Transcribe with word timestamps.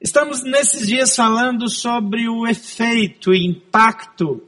Estamos 0.00 0.42
nesses 0.42 0.86
dias 0.86 1.16
falando 1.16 1.70
sobre 1.70 2.28
o 2.28 2.46
efeito, 2.46 3.30
o 3.30 3.34
impacto, 3.34 4.42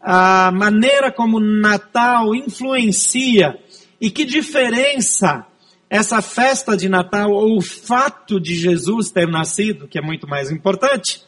a 0.00 0.50
maneira 0.50 1.12
como 1.12 1.38
Natal 1.38 2.34
influencia 2.34 3.58
e 4.00 4.10
que 4.10 4.24
diferença 4.24 5.46
essa 5.90 6.22
festa 6.22 6.74
de 6.74 6.88
Natal 6.88 7.30
ou 7.30 7.58
o 7.58 7.60
fato 7.60 8.40
de 8.40 8.54
Jesus 8.54 9.10
ter 9.10 9.28
nascido, 9.28 9.86
que 9.86 9.98
é 9.98 10.02
muito 10.02 10.26
mais 10.26 10.50
importante, 10.50 11.22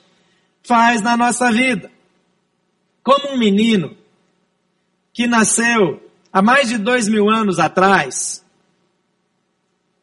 faz 0.62 1.02
na 1.02 1.14
nossa 1.14 1.52
vida. 1.52 1.90
Como 3.02 3.34
um 3.34 3.38
menino 3.38 3.94
que 5.12 5.26
nasceu 5.26 6.02
há 6.32 6.40
mais 6.40 6.70
de 6.70 6.78
dois 6.78 7.08
mil 7.08 7.28
anos 7.28 7.58
atrás, 7.58 8.42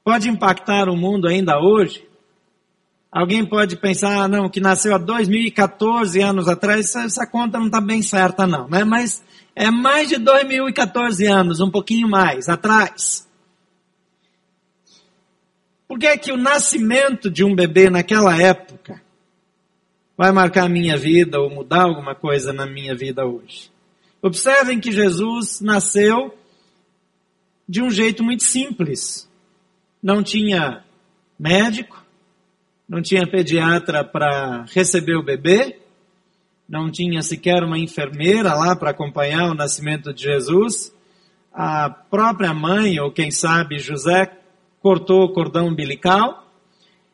pode 0.03 0.29
impactar 0.29 0.87
o 0.89 0.95
mundo 0.95 1.27
ainda 1.27 1.59
hoje? 1.59 2.12
Alguém 3.13 3.45
pode 3.45 3.77
pensar, 3.77 4.23
ah, 4.23 4.27
não, 4.27 4.49
que 4.49 4.59
nasceu 4.59 4.95
há 4.95 4.97
2014 4.97 6.19
anos 6.19 6.47
atrás, 6.47 6.87
essa, 6.87 7.03
essa 7.03 7.27
conta 7.27 7.59
não 7.59 7.67
está 7.67 7.79
bem 7.79 8.01
certa 8.01 8.47
não, 8.47 8.67
né? 8.67 8.83
Mas 8.83 9.23
é 9.55 9.69
mais 9.69 10.09
de 10.09 10.17
2014 10.17 11.27
anos, 11.27 11.61
um 11.61 11.69
pouquinho 11.69 12.09
mais 12.09 12.49
atrás. 12.49 13.29
Por 15.87 15.99
que 15.99 16.07
é 16.07 16.17
que 16.17 16.31
o 16.31 16.37
nascimento 16.37 17.29
de 17.29 17.43
um 17.43 17.53
bebê 17.53 17.87
naquela 17.87 18.35
época 18.35 18.99
vai 20.17 20.31
marcar 20.31 20.65
a 20.65 20.69
minha 20.69 20.97
vida 20.97 21.39
ou 21.39 21.51
mudar 21.51 21.83
alguma 21.83 22.15
coisa 22.15 22.51
na 22.51 22.65
minha 22.65 22.95
vida 22.95 23.23
hoje? 23.23 23.71
Observem 24.23 24.79
que 24.79 24.91
Jesus 24.91 25.61
nasceu 25.61 26.35
de 27.69 27.79
um 27.79 27.91
jeito 27.91 28.23
muito 28.23 28.43
simples. 28.43 29.29
Não 30.01 30.23
tinha 30.23 30.83
médico, 31.37 32.02
não 32.87 33.01
tinha 33.01 33.27
pediatra 33.27 34.03
para 34.03 34.65
receber 34.73 35.15
o 35.15 35.23
bebê, 35.23 35.79
não 36.67 36.91
tinha 36.91 37.21
sequer 37.21 37.63
uma 37.63 37.77
enfermeira 37.77 38.53
lá 38.53 38.75
para 38.75 38.91
acompanhar 38.91 39.51
o 39.51 39.53
nascimento 39.53 40.13
de 40.13 40.23
Jesus. 40.23 40.93
A 41.53 41.89
própria 41.89 42.53
mãe, 42.53 42.99
ou 42.99 43.11
quem 43.11 43.31
sabe 43.31 43.79
José, 43.79 44.31
cortou 44.81 45.23
o 45.23 45.33
cordão 45.33 45.67
umbilical 45.67 46.47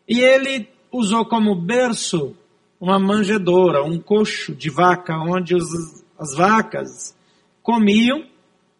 e 0.07 0.19
ele 0.21 0.67
usou 0.91 1.25
como 1.25 1.55
berço 1.55 2.35
uma 2.79 2.97
manjedoura, 2.97 3.83
um 3.83 3.99
coxo 3.99 4.55
de 4.55 4.69
vaca, 4.69 5.17
onde 5.17 5.53
os, 5.53 6.03
as 6.17 6.33
vacas 6.35 7.15
comiam 7.61 8.25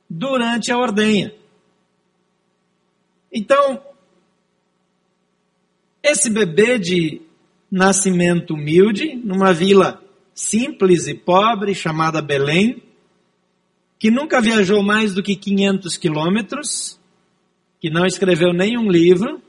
durante 0.09 0.72
a 0.72 0.78
ordenha. 0.78 1.33
Então, 3.31 3.81
esse 6.09 6.29
bebê 6.29 6.77
de 6.77 7.21
nascimento 7.71 8.53
humilde, 8.53 9.15
numa 9.15 9.53
vila 9.53 10.03
simples 10.33 11.07
e 11.07 11.13
pobre 11.13 11.75
chamada 11.75 12.21
Belém, 12.21 12.81
que 13.99 14.09
nunca 14.09 14.41
viajou 14.41 14.81
mais 14.81 15.13
do 15.13 15.21
que 15.21 15.35
500 15.35 15.97
quilômetros, 15.97 16.99
que 17.79 17.89
não 17.89 18.05
escreveu 18.05 18.53
nenhum 18.53 18.89
livro, 18.89 19.41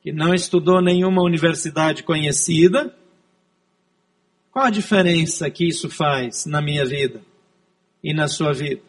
que 0.00 0.12
não 0.12 0.32
estudou 0.32 0.80
nenhuma 0.80 1.22
universidade 1.22 2.02
conhecida. 2.02 2.94
Qual 4.52 4.64
a 4.64 4.70
diferença 4.70 5.50
que 5.50 5.66
isso 5.66 5.90
faz 5.90 6.46
na 6.46 6.62
minha 6.62 6.84
vida 6.84 7.20
e 8.02 8.14
na 8.14 8.28
sua 8.28 8.52
vida? 8.52 8.82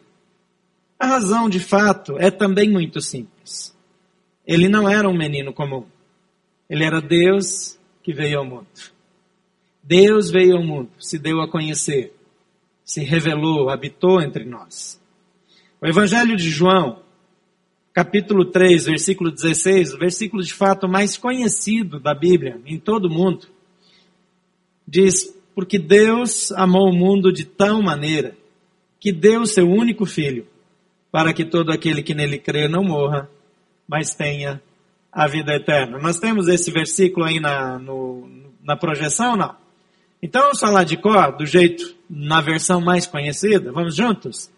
A 0.98 1.06
razão, 1.06 1.48
de 1.48 1.58
fato, 1.58 2.16
é 2.18 2.30
também 2.30 2.70
muito 2.70 3.00
simples. 3.00 3.74
Ele 4.46 4.68
não 4.68 4.88
era 4.88 5.08
um 5.08 5.16
menino 5.16 5.52
comum. 5.52 5.84
Ele 6.70 6.84
era 6.84 7.00
Deus 7.00 7.76
que 8.00 8.12
veio 8.12 8.38
ao 8.38 8.44
mundo. 8.44 8.68
Deus 9.82 10.30
veio 10.30 10.56
ao 10.56 10.62
mundo, 10.62 10.90
se 11.00 11.18
deu 11.18 11.40
a 11.40 11.48
conhecer, 11.50 12.12
se 12.84 13.02
revelou, 13.02 13.68
habitou 13.68 14.22
entre 14.22 14.44
nós. 14.44 15.00
O 15.80 15.86
Evangelho 15.86 16.36
de 16.36 16.48
João, 16.48 17.00
capítulo 17.92 18.44
3, 18.44 18.84
versículo 18.84 19.32
16, 19.32 19.94
o 19.94 19.98
versículo 19.98 20.44
de 20.44 20.54
fato 20.54 20.88
mais 20.88 21.16
conhecido 21.16 21.98
da 21.98 22.14
Bíblia 22.14 22.60
em 22.64 22.78
todo 22.78 23.06
o 23.06 23.10
mundo, 23.10 23.48
diz: 24.86 25.34
Porque 25.56 25.76
Deus 25.76 26.52
amou 26.52 26.88
o 26.88 26.96
mundo 26.96 27.32
de 27.32 27.44
tal 27.46 27.82
maneira 27.82 28.36
que 29.00 29.10
deu 29.10 29.44
seu 29.44 29.68
único 29.68 30.06
filho, 30.06 30.46
para 31.10 31.32
que 31.32 31.44
todo 31.44 31.72
aquele 31.72 32.00
que 32.00 32.14
nele 32.14 32.38
crê 32.38 32.68
não 32.68 32.84
morra, 32.84 33.28
mas 33.88 34.14
tenha 34.14 34.62
a 35.12 35.26
vida 35.26 35.54
eterna. 35.54 35.98
Nós 35.98 36.18
temos 36.18 36.48
esse 36.48 36.70
versículo 36.70 37.26
aí 37.26 37.40
na, 37.40 37.78
no, 37.78 38.28
na 38.62 38.76
projeção, 38.76 39.36
não? 39.36 39.54
Então 40.22 40.42
vamos 40.42 40.60
falar 40.60 40.84
de 40.84 40.96
cor, 40.96 41.36
do 41.36 41.46
jeito, 41.46 41.94
na 42.08 42.40
versão 42.40 42.80
mais 42.80 43.06
conhecida? 43.06 43.72
Vamos 43.72 43.96
juntos? 43.96 44.50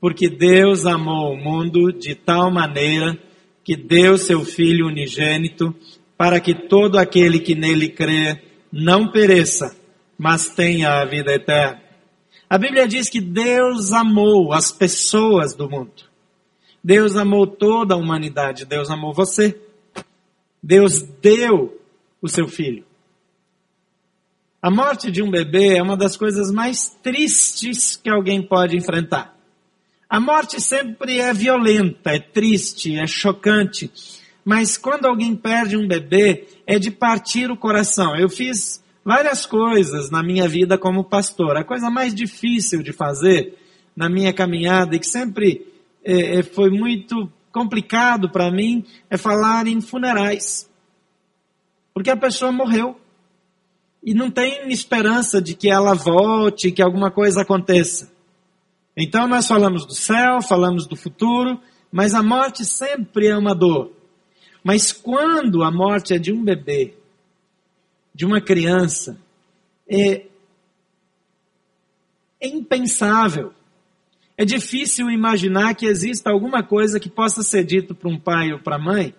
Porque 0.00 0.28
Deus 0.28 0.86
amou 0.86 1.34
o 1.34 1.36
mundo 1.36 1.92
de 1.92 2.14
tal 2.14 2.50
maneira 2.50 3.18
que 3.64 3.76
deu 3.76 4.16
seu 4.16 4.44
Filho 4.44 4.86
unigênito 4.86 5.74
para 6.16 6.40
que 6.40 6.54
todo 6.54 6.98
aquele 6.98 7.40
que 7.40 7.54
nele 7.54 7.88
crê 7.88 8.40
não 8.72 9.08
pereça, 9.08 9.76
mas 10.16 10.48
tenha 10.48 11.00
a 11.00 11.04
vida 11.04 11.32
eterna. 11.32 11.80
A 12.48 12.58
Bíblia 12.58 12.86
diz 12.86 13.08
que 13.08 13.20
Deus 13.20 13.92
amou 13.92 14.52
as 14.52 14.72
pessoas 14.72 15.54
do 15.54 15.68
mundo. 15.68 16.04
Deus 16.82 17.16
amou 17.16 17.46
toda 17.46 17.94
a 17.94 17.96
humanidade. 17.96 18.64
Deus 18.64 18.90
amou 18.90 19.12
você. 19.12 19.56
Deus 20.62 21.02
deu 21.02 21.80
o 22.20 22.28
seu 22.28 22.46
filho. 22.46 22.84
A 24.62 24.70
morte 24.70 25.10
de 25.10 25.22
um 25.22 25.30
bebê 25.30 25.78
é 25.78 25.82
uma 25.82 25.96
das 25.96 26.16
coisas 26.16 26.52
mais 26.52 26.88
tristes 27.02 27.96
que 27.96 28.10
alguém 28.10 28.42
pode 28.42 28.76
enfrentar. 28.76 29.34
A 30.08 30.20
morte 30.20 30.60
sempre 30.60 31.18
é 31.18 31.32
violenta, 31.32 32.10
é 32.10 32.18
triste, 32.18 32.96
é 32.96 33.06
chocante. 33.06 33.90
Mas 34.44 34.76
quando 34.76 35.06
alguém 35.06 35.34
perde 35.34 35.76
um 35.76 35.86
bebê, 35.88 36.46
é 36.66 36.78
de 36.78 36.90
partir 36.90 37.50
o 37.50 37.56
coração. 37.56 38.14
Eu 38.16 38.28
fiz 38.28 38.82
várias 39.04 39.46
coisas 39.46 40.10
na 40.10 40.22
minha 40.22 40.46
vida 40.46 40.76
como 40.76 41.04
pastor. 41.04 41.56
A 41.56 41.64
coisa 41.64 41.88
mais 41.88 42.14
difícil 42.14 42.82
de 42.82 42.92
fazer 42.92 43.56
na 43.96 44.08
minha 44.08 44.32
caminhada 44.32 44.94
e 44.94 44.98
que 44.98 45.06
sempre 45.06 45.66
é, 46.04 46.42
foi 46.42 46.70
muito 46.70 47.30
complicado 47.52 48.30
para 48.30 48.50
mim 48.50 48.84
é 49.08 49.16
falar 49.16 49.66
em 49.66 49.80
funerais. 49.80 50.68
Porque 51.92 52.10
a 52.10 52.16
pessoa 52.16 52.52
morreu. 52.52 52.98
E 54.02 54.14
não 54.14 54.30
tem 54.30 54.70
esperança 54.72 55.42
de 55.42 55.54
que 55.54 55.70
ela 55.70 55.94
volte, 55.94 56.72
que 56.72 56.82
alguma 56.82 57.10
coisa 57.10 57.42
aconteça. 57.42 58.10
Então 58.96 59.28
nós 59.28 59.46
falamos 59.46 59.86
do 59.86 59.94
céu, 59.94 60.40
falamos 60.40 60.86
do 60.86 60.96
futuro, 60.96 61.60
mas 61.92 62.14
a 62.14 62.22
morte 62.22 62.64
sempre 62.64 63.26
é 63.26 63.36
uma 63.36 63.54
dor. 63.54 63.92
Mas 64.62 64.92
quando 64.92 65.62
a 65.62 65.70
morte 65.70 66.14
é 66.14 66.18
de 66.18 66.32
um 66.32 66.42
bebê, 66.42 66.94
de 68.14 68.24
uma 68.24 68.40
criança, 68.40 69.18
é, 69.88 70.26
é 72.40 72.48
impensável. 72.48 73.52
É 74.40 74.44
difícil 74.46 75.10
imaginar 75.10 75.74
que 75.74 75.84
exista 75.84 76.30
alguma 76.30 76.62
coisa 76.62 76.98
que 76.98 77.10
possa 77.10 77.42
ser 77.42 77.62
dito 77.62 77.94
para 77.94 78.08
um 78.08 78.18
pai 78.18 78.54
ou 78.54 78.58
para 78.58 78.76
a 78.76 78.78
mãe 78.78 79.14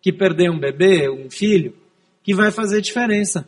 que 0.00 0.10
perdeu 0.10 0.50
um 0.52 0.58
bebê, 0.58 1.06
um 1.10 1.30
filho, 1.30 1.76
que 2.22 2.34
vai 2.34 2.50
fazer 2.50 2.80
diferença. 2.80 3.46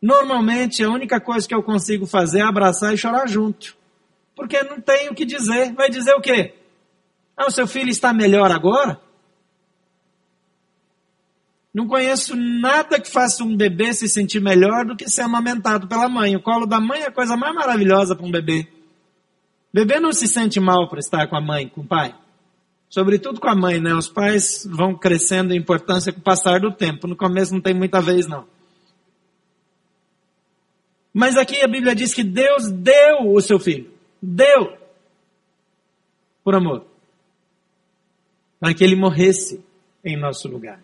Normalmente 0.00 0.84
a 0.84 0.88
única 0.88 1.20
coisa 1.20 1.48
que 1.48 1.52
eu 1.52 1.64
consigo 1.64 2.06
fazer 2.06 2.38
é 2.38 2.42
abraçar 2.42 2.94
e 2.94 2.96
chorar 2.96 3.26
junto. 3.26 3.76
Porque 4.36 4.62
não 4.62 4.80
tem 4.80 5.08
o 5.08 5.16
que 5.16 5.24
dizer. 5.24 5.72
Vai 5.72 5.90
dizer 5.90 6.14
o 6.14 6.20
quê? 6.20 6.54
Ah, 7.36 7.48
o 7.48 7.50
seu 7.50 7.66
filho 7.66 7.90
está 7.90 8.12
melhor 8.12 8.52
agora? 8.52 9.00
Não 11.74 11.88
conheço 11.88 12.36
nada 12.36 13.00
que 13.00 13.10
faça 13.10 13.42
um 13.42 13.56
bebê 13.56 13.92
se 13.92 14.08
sentir 14.08 14.40
melhor 14.40 14.86
do 14.86 14.94
que 14.94 15.10
ser 15.10 15.22
amamentado 15.22 15.88
pela 15.88 16.08
mãe. 16.08 16.36
O 16.36 16.40
colo 16.40 16.66
da 16.66 16.80
mãe 16.80 17.00
é 17.00 17.08
a 17.08 17.12
coisa 17.12 17.36
mais 17.36 17.52
maravilhosa 17.52 18.14
para 18.14 18.24
um 18.24 18.30
bebê. 18.30 18.77
Bebê 19.72 20.00
não 20.00 20.12
se 20.12 20.26
sente 20.26 20.58
mal 20.58 20.88
para 20.88 20.98
estar 20.98 21.26
com 21.28 21.36
a 21.36 21.40
mãe, 21.40 21.68
com 21.68 21.82
o 21.82 21.86
pai. 21.86 22.14
Sobretudo 22.88 23.38
com 23.38 23.48
a 23.48 23.54
mãe, 23.54 23.80
né? 23.80 23.94
Os 23.94 24.08
pais 24.08 24.66
vão 24.68 24.94
crescendo 24.94 25.52
em 25.52 25.58
importância 25.58 26.12
com 26.12 26.20
o 26.20 26.22
passar 26.22 26.60
do 26.60 26.72
tempo. 26.72 27.06
No 27.06 27.16
começo 27.16 27.52
não 27.52 27.60
tem 27.60 27.74
muita 27.74 28.00
vez, 28.00 28.26
não. 28.26 28.46
Mas 31.12 31.36
aqui 31.36 31.60
a 31.60 31.68
Bíblia 31.68 31.94
diz 31.94 32.14
que 32.14 32.24
Deus 32.24 32.70
deu 32.70 33.30
o 33.32 33.40
seu 33.40 33.58
filho. 33.58 33.90
Deu. 34.22 34.78
Por 36.42 36.54
amor. 36.54 36.86
Para 38.58 38.72
que 38.72 38.82
ele 38.82 38.96
morresse 38.96 39.62
em 40.02 40.16
nosso 40.16 40.48
lugar. 40.48 40.80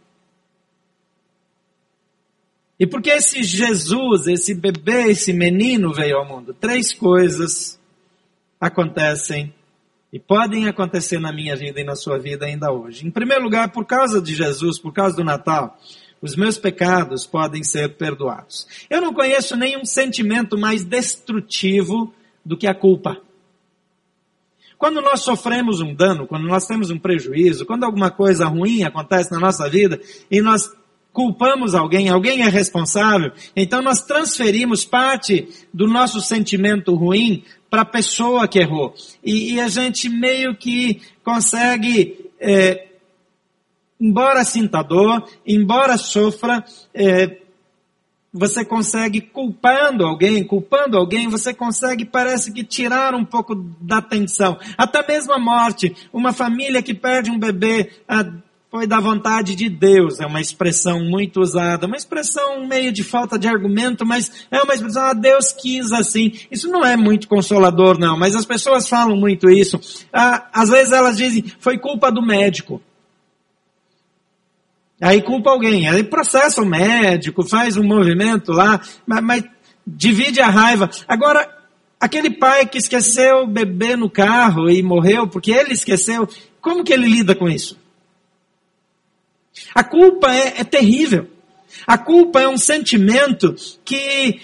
E 2.79 2.87
porque 2.87 3.11
esse 3.11 3.43
Jesus, 3.43 4.27
esse 4.27 4.55
bebê, 4.55 5.11
esse 5.11 5.33
menino 5.33 5.93
veio 5.93 6.19
ao 6.19 6.27
mundo? 6.27 6.53
Três 6.53 6.93
coisas 6.93 7.81
acontecem 8.61 9.55
e 10.13 10.19
podem 10.19 10.69
acontecer 10.69 11.19
na 11.19 11.33
minha 11.33 11.57
vida 11.57 11.81
e 11.81 11.85
na 11.85 11.97
sua 11.97 12.19
vida 12.19 12.47
ainda 12.47 12.71
hoje. 12.71 13.07
Em 13.07 13.11
primeiro 13.11 13.43
lugar, 13.43 13.71
por 13.71 13.85
causa 13.85 14.23
de 14.23 14.35
Jesus, 14.35 14.79
por 14.79 14.93
causa 14.93 15.17
do 15.17 15.25
Natal, 15.25 15.77
os 16.23 16.37
meus 16.37 16.57
pecados 16.57 17.27
podem 17.27 17.63
ser 17.63 17.97
perdoados. 17.97 18.67
Eu 18.89 19.01
não 19.01 19.13
conheço 19.13 19.57
nenhum 19.57 19.85
sentimento 19.85 20.57
mais 20.57 20.85
destrutivo 20.85 22.15
do 22.45 22.57
que 22.57 22.67
a 22.67 22.75
culpa. 22.75 23.21
Quando 24.79 25.01
nós 25.01 25.21
sofremos 25.21 25.81
um 25.81 25.95
dano, 25.95 26.27
quando 26.27 26.47
nós 26.47 26.67
temos 26.67 26.91
um 26.91 26.99
prejuízo, 26.99 27.67
quando 27.67 27.85
alguma 27.85 28.11
coisa 28.11 28.47
ruim 28.47 28.85
acontece 28.85 29.33
na 29.33 29.41
nossa 29.41 29.69
vida 29.69 30.01
e 30.31 30.41
nós 30.41 30.71
culpamos 31.13 31.75
alguém, 31.75 32.09
alguém 32.09 32.43
é 32.43 32.49
responsável, 32.49 33.33
então 33.55 33.81
nós 33.81 34.01
transferimos 34.01 34.85
parte 34.85 35.49
do 35.73 35.87
nosso 35.87 36.21
sentimento 36.21 36.95
ruim 36.95 37.45
para 37.75 37.83
a 37.83 37.85
pessoa 37.85 38.47
que 38.47 38.61
errou. 38.61 38.95
E, 39.21 39.55
e, 39.55 39.61
a 39.61 39.67
gente 39.67 40.09
meio 40.09 40.55
que 40.55 41.03
consegue, 41.25 42.31
é, 42.39 42.87
embora 44.01 44.45
sinta 44.45 44.81
dor, 44.81 45.29
embora 45.45 45.97
sofra, 45.97 46.65
é, 46.95 47.39
você 48.33 48.65
consegue, 48.65 49.21
culpando 49.21 50.07
alguém, 50.07 50.45
culpando 50.45 50.97
alguém, 50.97 51.29
você 51.29 51.53
consegue, 51.53 52.05
parece 52.05 52.53
que 52.53 52.63
tirar 52.63 53.13
um 53.13 53.25
pouco 53.25 53.57
da 53.81 53.99
atenção. 53.99 54.57
Até 54.79 55.05
mesmo 55.05 55.33
a 55.33 55.39
morte. 55.41 55.97
Uma 56.13 56.33
família 56.33 56.81
que 56.81 56.95
perde 56.95 57.29
um 57.29 57.41
bebê 57.41 57.91
ah, 58.07 58.25
foi 58.75 58.89
da 58.89 58.99
vontade 58.99 59.55
de 59.55 59.69
Deus. 59.69 60.19
É 60.19 60.27
uma 60.27 60.41
expressão 60.41 60.99
muito 61.05 61.41
usada, 61.41 61.87
uma 61.87 61.97
expressão 61.97 62.67
meio 62.67 62.91
de 62.91 63.05
falta 63.05 63.39
de 63.39 63.47
argumento, 63.47 64.05
mas 64.05 64.49
é 64.51 64.61
uma 64.61 64.75
expressão, 64.75 65.05
ah, 65.05 65.13
Deus 65.13 65.53
quis 65.53 65.93
assim. 65.93 66.33
Isso 66.51 66.69
não 66.69 66.85
é 66.85 66.97
muito 66.97 67.29
consolador, 67.29 68.01
não, 68.01 68.19
mas 68.19 68.35
as 68.35 68.45
pessoas 68.45 68.89
falam 68.89 69.17
muito 69.17 69.49
isso. 69.49 69.79
Ah, 70.13 70.49
às 70.53 70.71
vezes 70.71 70.93
elas 70.93 71.17
dizem, 71.17 71.45
foi 71.61 71.79
culpa 71.79 72.11
do 72.11 72.21
médico. 72.21 72.83
Aí 75.01 75.23
culpa 75.23 75.51
alguém, 75.51 75.89
aí 75.89 76.03
processa 76.03 76.61
o 76.61 76.67
médico, 76.67 77.49
faz 77.49 77.77
um 77.77 77.85
movimento 77.85 78.51
lá, 78.51 78.81
mas, 79.07 79.23
mas 79.23 79.45
divide 79.87 80.41
a 80.41 80.51
raiva. 80.51 80.91
Agora, 81.07 81.49
aquele 82.01 82.31
pai 82.31 82.67
que 82.67 82.79
esqueceu 82.79 83.45
o 83.45 83.47
bebê 83.47 83.95
no 83.95 84.11
carro 84.11 84.69
e 84.69 84.83
morreu 84.83 85.29
porque 85.29 85.53
ele 85.53 85.75
esqueceu, 85.75 86.29
como 86.61 86.83
que 86.83 86.93
ele 86.93 87.07
lida 87.07 87.37
com 87.37 87.49
isso? 87.49 87.84
A 89.75 89.85
culpa 89.85 90.35
é, 90.35 90.61
é 90.61 90.65
terrível. 90.65 91.29
A 91.87 91.99
culpa 91.99 92.41
é 92.41 92.49
um 92.49 92.57
sentimento 92.57 93.55
que 93.85 94.41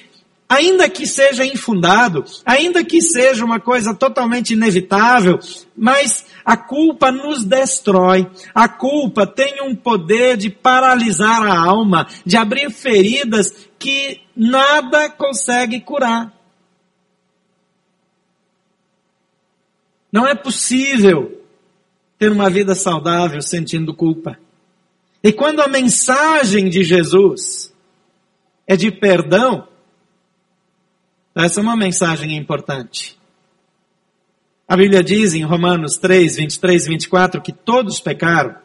ainda 0.50 0.90
que 0.90 1.06
seja 1.06 1.44
infundado, 1.44 2.24
ainda 2.44 2.84
que 2.84 3.00
seja 3.00 3.44
uma 3.44 3.60
coisa 3.60 3.94
totalmente 3.94 4.52
inevitável, 4.52 5.38
mas 5.76 6.26
a 6.44 6.56
culpa 6.56 7.12
nos 7.12 7.44
destrói. 7.44 8.28
A 8.52 8.68
culpa 8.68 9.28
tem 9.28 9.62
um 9.62 9.76
poder 9.76 10.36
de 10.36 10.50
paralisar 10.50 11.42
a 11.46 11.56
alma, 11.56 12.08
de 12.26 12.36
abrir 12.36 12.68
feridas 12.70 13.68
que 13.78 14.22
nada 14.34 15.08
consegue 15.08 15.80
curar. 15.80 16.34
Não 20.12 20.26
é 20.26 20.34
possível 20.34 21.40
ter 22.18 22.32
uma 22.32 22.50
vida 22.50 22.74
saudável 22.74 23.40
sentindo 23.40 23.94
culpa. 23.94 24.36
E 25.22 25.32
quando 25.32 25.60
a 25.60 25.68
mensagem 25.68 26.68
de 26.68 26.82
Jesus 26.82 27.74
é 28.66 28.76
de 28.76 28.90
perdão, 28.90 29.68
essa 31.34 31.60
é 31.60 31.62
uma 31.62 31.76
mensagem 31.76 32.36
importante. 32.36 33.18
A 34.66 34.76
Bíblia 34.76 35.02
diz 35.02 35.34
em 35.34 35.42
Romanos 35.42 35.96
3, 35.98 36.36
23 36.36 36.86
e 36.86 36.88
24 36.88 37.42
que 37.42 37.52
todos 37.52 38.00
pecaram 38.00 38.56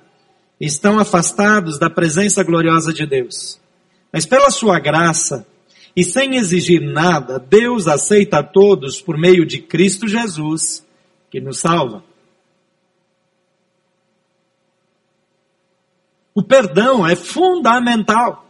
e 0.60 0.66
estão 0.66 1.00
afastados 1.00 1.78
da 1.78 1.90
presença 1.90 2.44
gloriosa 2.44 2.94
de 2.94 3.06
Deus. 3.06 3.60
Mas 4.14 4.26
pela 4.26 4.50
sua 4.50 4.80
graça 4.80 5.46
e 5.96 6.04
sem 6.04 6.36
exigir 6.36 6.82
nada, 6.82 7.40
Deus 7.40 7.88
aceita 7.88 8.40
a 8.40 8.44
todos 8.44 9.02
por 9.02 9.18
meio 9.18 9.46
de 9.46 9.60
Cristo 9.60 10.08
Jesus, 10.08 10.86
que 11.30 11.42
nos 11.42 11.60
salva. 11.60 12.04
O 16.36 16.44
perdão 16.44 17.08
é 17.08 17.16
fundamental. 17.16 18.46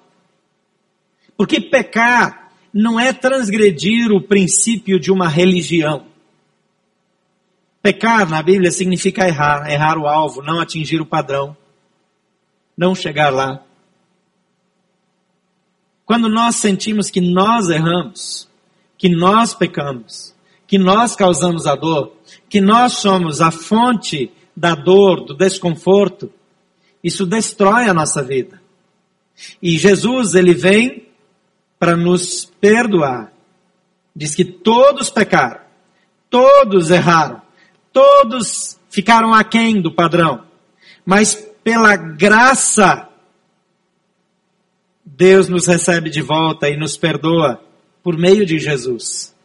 Porque 1.38 1.62
pecar 1.62 2.52
não 2.74 3.00
é 3.00 3.14
transgredir 3.14 4.12
o 4.12 4.22
princípio 4.22 5.00
de 5.00 5.12
uma 5.12 5.30
religião. 5.30 6.08
Pecar 7.84 8.28
na 8.28 8.42
Bíblia 8.42 8.72
significa 8.72 9.28
errar, 9.28 9.70
errar 9.70 10.00
o 10.00 10.08
alvo, 10.08 10.42
não 10.42 10.60
atingir 10.60 11.00
o 11.00 11.06
padrão, 11.06 11.56
não 12.76 12.96
chegar 12.96 13.32
lá. 13.32 13.62
Quando 16.04 16.28
nós 16.28 16.56
sentimos 16.56 17.12
que 17.12 17.22
nós 17.22 17.70
erramos, 17.70 18.50
que 18.98 19.08
nós 19.08 19.54
pecamos, 19.54 20.36
que 20.66 20.80
nós 20.80 21.16
causamos 21.16 21.68
a 21.68 21.76
dor, 21.76 22.14
que 22.50 22.60
nós 22.60 22.94
somos 22.94 23.42
a 23.42 23.52
fonte 23.52 24.32
da 24.58 24.74
dor, 24.74 25.24
do 25.24 25.36
desconforto, 25.36 26.32
isso 27.06 27.24
destrói 27.24 27.88
a 27.88 27.94
nossa 27.94 28.24
vida. 28.24 28.60
E 29.62 29.78
Jesus, 29.78 30.34
ele 30.34 30.56
vem 30.56 31.08
para 31.78 31.96
nos 31.96 32.46
perdoar. 32.60 33.32
Diz 34.16 34.34
que 34.34 34.44
todos 34.44 35.12
pecaram, 35.12 35.62
todos 36.32 36.90
erraram, 36.90 37.44
todos 37.94 38.80
ficaram 38.90 39.36
aquém 39.36 39.80
do 39.80 39.92
padrão, 39.92 40.46
mas 41.06 41.36
pela 41.64 41.96
graça, 41.96 43.08
Deus 45.06 45.48
nos 45.48 45.68
recebe 45.68 46.10
de 46.10 46.24
volta 46.24 46.68
e 46.68 46.76
nos 46.76 46.98
perdoa 46.98 47.62
por 48.02 48.18
meio 48.18 48.48
de 48.48 48.58
Jesus. 48.58 49.36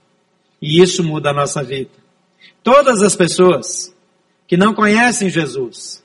E 0.63 0.81
isso 0.81 1.05
muda 1.05 1.29
a 1.29 1.35
nossa 1.35 1.63
vida. 1.63 1.91
Todas 2.63 3.03
as 3.03 3.15
pessoas 3.15 3.95
que 4.47 4.57
não 4.57 4.73
conhecem 4.73 5.29
Jesus, 5.29 6.00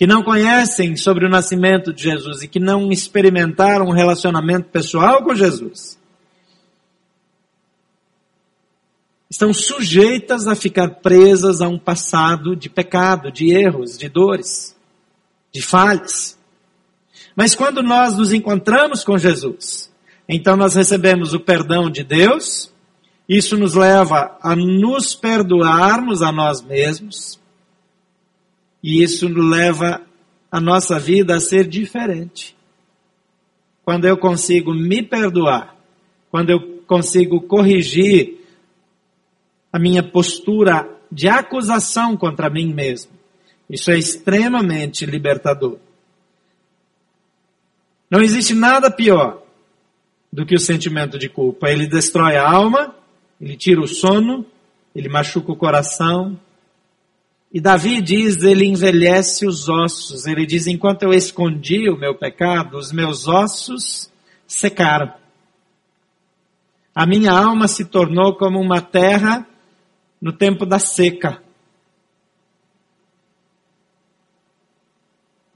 que 0.00 0.06
não 0.06 0.22
conhecem 0.22 0.96
sobre 0.96 1.26
o 1.26 1.28
nascimento 1.28 1.92
de 1.92 2.04
Jesus 2.04 2.40
e 2.40 2.48
que 2.48 2.58
não 2.58 2.90
experimentaram 2.90 3.84
um 3.84 3.92
relacionamento 3.92 4.70
pessoal 4.70 5.22
com 5.22 5.34
Jesus, 5.34 6.00
estão 9.28 9.52
sujeitas 9.52 10.46
a 10.46 10.54
ficar 10.54 10.88
presas 11.02 11.60
a 11.60 11.68
um 11.68 11.78
passado 11.78 12.56
de 12.56 12.70
pecado, 12.70 13.30
de 13.30 13.52
erros, 13.52 13.98
de 13.98 14.08
dores, 14.08 14.74
de 15.52 15.60
falhas. 15.60 16.38
Mas 17.36 17.54
quando 17.54 17.82
nós 17.82 18.16
nos 18.16 18.32
encontramos 18.32 19.04
com 19.04 19.18
Jesus, 19.18 19.92
então 20.26 20.56
nós 20.56 20.76
recebemos 20.76 21.34
o 21.34 21.40
perdão 21.40 21.90
de 21.90 22.02
Deus, 22.02 22.72
isso 23.28 23.54
nos 23.54 23.74
leva 23.74 24.38
a 24.40 24.56
nos 24.56 25.14
perdoarmos 25.14 26.22
a 26.22 26.32
nós 26.32 26.62
mesmos, 26.62 27.39
e 28.82 29.02
isso 29.02 29.28
leva 29.28 30.02
a 30.50 30.60
nossa 30.60 30.98
vida 30.98 31.36
a 31.36 31.40
ser 31.40 31.66
diferente. 31.66 32.56
Quando 33.84 34.06
eu 34.06 34.16
consigo 34.16 34.74
me 34.74 35.02
perdoar, 35.02 35.76
quando 36.30 36.50
eu 36.50 36.82
consigo 36.86 37.40
corrigir 37.42 38.38
a 39.72 39.78
minha 39.78 40.02
postura 40.02 40.88
de 41.10 41.28
acusação 41.28 42.16
contra 42.16 42.50
mim 42.50 42.72
mesmo, 42.72 43.12
isso 43.68 43.90
é 43.90 43.98
extremamente 43.98 45.06
libertador. 45.06 45.78
Não 48.10 48.20
existe 48.20 48.54
nada 48.54 48.90
pior 48.90 49.42
do 50.32 50.44
que 50.44 50.54
o 50.54 50.60
sentimento 50.60 51.18
de 51.18 51.28
culpa. 51.28 51.70
Ele 51.70 51.86
destrói 51.86 52.36
a 52.36 52.48
alma, 52.48 52.94
ele 53.40 53.56
tira 53.56 53.80
o 53.80 53.86
sono, 53.86 54.44
ele 54.94 55.08
machuca 55.08 55.52
o 55.52 55.56
coração, 55.56 56.38
e 57.52 57.60
Davi 57.60 58.00
diz, 58.00 58.42
ele 58.44 58.64
envelhece 58.64 59.44
os 59.44 59.68
ossos. 59.68 60.26
Ele 60.26 60.46
diz, 60.46 60.68
enquanto 60.68 61.02
eu 61.02 61.12
escondi 61.12 61.90
o 61.90 61.98
meu 61.98 62.14
pecado, 62.14 62.76
os 62.76 62.92
meus 62.92 63.26
ossos 63.26 64.08
secaram. 64.46 65.12
A 66.94 67.06
minha 67.06 67.32
alma 67.32 67.66
se 67.66 67.84
tornou 67.84 68.36
como 68.36 68.60
uma 68.60 68.80
terra 68.80 69.46
no 70.20 70.32
tempo 70.32 70.64
da 70.64 70.78
seca. 70.78 71.42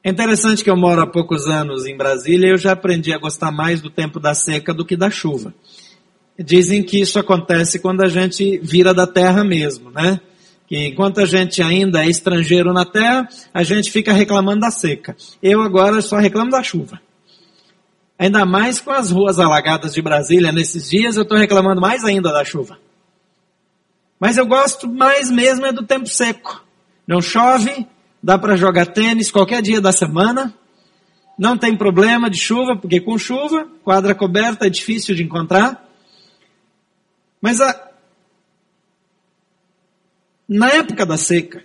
É 0.02 0.10
interessante 0.10 0.64
que 0.64 0.70
eu 0.70 0.76
moro 0.76 1.00
há 1.00 1.06
poucos 1.06 1.46
anos 1.46 1.86
em 1.86 1.96
Brasília 1.96 2.48
e 2.48 2.50
eu 2.50 2.58
já 2.58 2.72
aprendi 2.72 3.12
a 3.12 3.18
gostar 3.18 3.52
mais 3.52 3.80
do 3.80 3.88
tempo 3.88 4.18
da 4.18 4.34
seca 4.34 4.74
do 4.74 4.84
que 4.84 4.96
da 4.96 5.10
chuva. 5.10 5.54
Dizem 6.38 6.82
que 6.82 7.00
isso 7.00 7.18
acontece 7.20 7.78
quando 7.78 8.02
a 8.02 8.08
gente 8.08 8.58
vira 8.58 8.92
da 8.92 9.06
terra 9.06 9.44
mesmo, 9.44 9.90
né? 9.90 10.20
Que 10.66 10.86
enquanto 10.86 11.20
a 11.20 11.26
gente 11.26 11.62
ainda 11.62 12.04
é 12.04 12.08
estrangeiro 12.08 12.72
na 12.72 12.84
terra, 12.84 13.28
a 13.52 13.62
gente 13.62 13.90
fica 13.90 14.12
reclamando 14.12 14.60
da 14.60 14.70
seca. 14.70 15.16
Eu 15.42 15.60
agora 15.60 16.00
só 16.00 16.16
reclamo 16.16 16.50
da 16.50 16.62
chuva. 16.62 17.00
Ainda 18.18 18.46
mais 18.46 18.80
com 18.80 18.90
as 18.90 19.10
ruas 19.10 19.38
alagadas 19.38 19.92
de 19.92 20.00
Brasília 20.00 20.52
nesses 20.52 20.88
dias, 20.88 21.16
eu 21.16 21.22
estou 21.22 21.36
reclamando 21.36 21.80
mais 21.80 22.04
ainda 22.04 22.32
da 22.32 22.44
chuva. 22.44 22.78
Mas 24.18 24.38
eu 24.38 24.46
gosto 24.46 24.88
mais 24.88 25.30
mesmo 25.30 25.66
é 25.66 25.72
do 25.72 25.82
tempo 25.82 26.06
seco. 26.06 26.64
Não 27.06 27.20
chove, 27.20 27.86
dá 28.22 28.38
para 28.38 28.56
jogar 28.56 28.86
tênis 28.86 29.30
qualquer 29.30 29.60
dia 29.60 29.80
da 29.80 29.92
semana. 29.92 30.54
não 31.36 31.58
tem 31.58 31.76
problema 31.76 32.30
de 32.30 32.38
chuva, 32.38 32.76
porque 32.76 33.00
com 33.00 33.18
chuva, 33.18 33.66
quadra 33.82 34.14
coberta 34.14 34.66
é 34.66 34.70
difícil 34.70 35.14
de 35.14 35.24
encontrar. 35.24 35.84
Mas 37.42 37.60
a, 37.60 37.90
na 40.54 40.70
época 40.70 41.04
da 41.04 41.16
seca, 41.16 41.64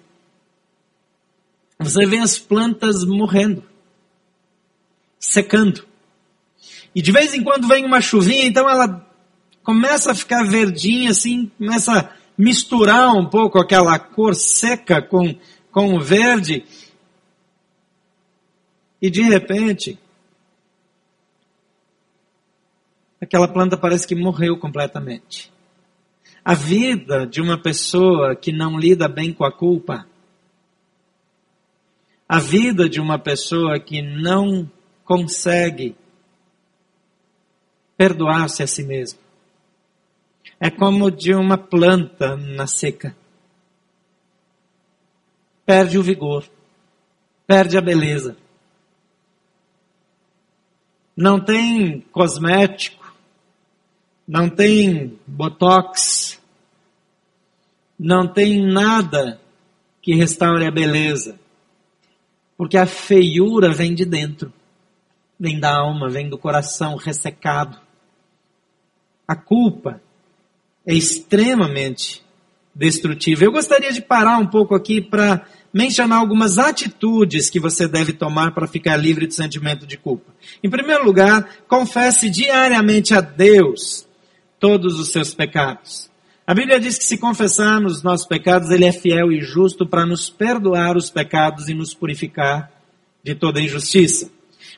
você 1.77 2.07
vê 2.07 2.17
as 2.17 2.39
plantas 2.39 3.05
morrendo, 3.05 3.63
secando. 5.19 5.85
E 6.95 6.99
de 6.99 7.11
vez 7.11 7.35
em 7.35 7.43
quando 7.43 7.67
vem 7.67 7.85
uma 7.85 8.01
chuvinha, 8.01 8.47
então 8.47 8.67
ela 8.67 9.07
começa 9.63 10.11
a 10.11 10.15
ficar 10.15 10.43
verdinha, 10.43 11.11
assim, 11.11 11.51
começa 11.55 11.99
a 11.99 12.09
misturar 12.35 13.13
um 13.15 13.29
pouco 13.29 13.59
aquela 13.59 13.99
cor 13.99 14.33
seca 14.33 15.03
com, 15.03 15.35
com 15.71 15.93
o 15.93 16.01
verde. 16.01 16.65
E 18.99 19.07
de 19.11 19.21
repente, 19.21 19.99
aquela 23.21 23.47
planta 23.47 23.77
parece 23.77 24.07
que 24.07 24.15
morreu 24.15 24.57
completamente. 24.57 25.51
A 26.43 26.53
vida 26.53 27.27
de 27.27 27.41
uma 27.41 27.61
pessoa 27.61 28.35
que 28.35 28.51
não 28.51 28.79
lida 28.79 29.07
bem 29.07 29.33
com 29.33 29.43
a 29.43 29.51
culpa, 29.51 30.07
a 32.27 32.39
vida 32.39 32.87
de 32.87 33.01
uma 33.01 33.17
pessoa 33.17 33.79
que 33.79 34.01
não 34.01 34.69
consegue 35.03 35.95
perdoar-se 37.97 38.61
a 38.61 38.67
si 38.67 38.83
mesmo, 38.83 39.19
é 40.59 40.69
como 40.69 41.09
de 41.09 41.33
uma 41.33 41.57
planta 41.57 42.37
na 42.37 42.67
seca. 42.67 43.15
Perde 45.65 45.97
o 45.97 46.03
vigor, 46.03 46.45
perde 47.47 47.77
a 47.77 47.81
beleza. 47.81 48.37
Não 51.15 51.43
tem 51.43 52.01
cosmético, 52.11 52.98
não 54.29 54.47
tem 54.47 55.17
botox, 55.25 56.39
não 57.99 58.31
tem 58.31 58.61
nada 58.63 59.41
que 60.03 60.13
restaure 60.13 60.67
a 60.67 60.71
beleza. 60.71 61.39
Porque 62.55 62.77
a 62.77 62.85
feiura 62.85 63.73
vem 63.73 63.95
de 63.95 64.05
dentro, 64.05 64.53
vem 65.39 65.59
da 65.59 65.75
alma, 65.75 66.11
vem 66.11 66.29
do 66.29 66.37
coração 66.37 66.95
ressecado. 66.95 67.79
A 69.27 69.35
culpa 69.35 69.99
é 70.85 70.93
extremamente 70.93 72.23
destrutiva. 72.75 73.45
Eu 73.45 73.51
gostaria 73.51 73.91
de 73.91 73.99
parar 73.99 74.37
um 74.37 74.45
pouco 74.45 74.75
aqui 74.75 75.01
para 75.01 75.43
mencionar 75.73 76.19
algumas 76.19 76.59
atitudes 76.59 77.49
que 77.49 77.59
você 77.59 77.87
deve 77.87 78.13
tomar 78.13 78.51
para 78.51 78.67
ficar 78.67 78.95
livre 78.95 79.25
do 79.25 79.33
sentimento 79.33 79.87
de 79.87 79.97
culpa. 79.97 80.31
Em 80.63 80.69
primeiro 80.69 81.03
lugar, 81.03 81.49
confesse 81.67 82.29
diariamente 82.29 83.15
a 83.15 83.21
Deus 83.21 84.07
todos 84.59 84.99
os 84.99 85.11
seus 85.11 85.33
pecados. 85.33 86.09
A 86.45 86.53
Bíblia 86.53 86.79
diz 86.79 86.97
que 86.97 87.05
se 87.05 87.17
confessarmos 87.17 87.97
os 87.97 88.03
nossos 88.03 88.25
pecados, 88.25 88.71
Ele 88.71 88.85
é 88.85 88.91
fiel 88.91 89.31
e 89.31 89.39
justo 89.39 89.85
para 89.85 90.05
nos 90.05 90.29
perdoar 90.29 90.97
os 90.97 91.09
pecados 91.09 91.69
e 91.69 91.73
nos 91.73 91.93
purificar 91.93 92.71
de 93.23 93.35
toda 93.35 93.61
injustiça. 93.61 94.31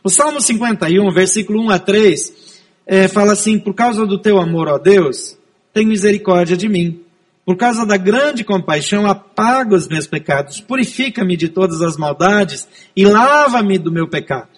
O 0.04 0.10
Salmo 0.10 0.42
51, 0.42 1.10
versículo 1.12 1.62
1 1.64 1.70
a 1.70 1.80
3, 1.80 2.62
é, 2.86 3.08
fala 3.08 3.34
assim, 3.34 3.58
por 3.58 3.74
causa 3.74 4.06
do 4.06 4.18
teu 4.18 4.40
amor, 4.40 4.68
ó 4.68 4.78
Deus, 4.78 5.38
tem 5.74 5.86
misericórdia 5.86 6.58
de 6.58 6.68
mim. 6.68 7.02
Por 7.46 7.56
causa 7.56 7.86
da 7.86 7.98
grande 7.98 8.44
compaixão, 8.44 9.08
apaga 9.08 9.76
os 9.76 9.88
meus 9.88 10.06
pecados, 10.06 10.60
purifica-me 10.60 11.38
de 11.38 11.50
todas 11.50 11.82
as 11.82 11.98
maldades 11.98 12.68
e 12.96 13.06
lava-me 13.06 13.78
do 13.78 13.92
meu 13.92 14.08
pecado. 14.08 14.50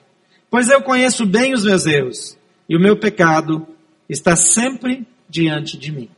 Pois 0.50 0.70
eu 0.70 0.82
conheço 0.82 1.26
bem 1.26 1.54
os 1.54 1.64
meus 1.64 1.86
erros, 1.86 2.38
e 2.68 2.76
o 2.76 2.80
meu 2.80 2.98
pecado 2.98 3.68
está 4.10 4.36
sempre 4.36 5.06
diante 5.34 5.78
de 5.78 5.92
mim. 5.92 6.10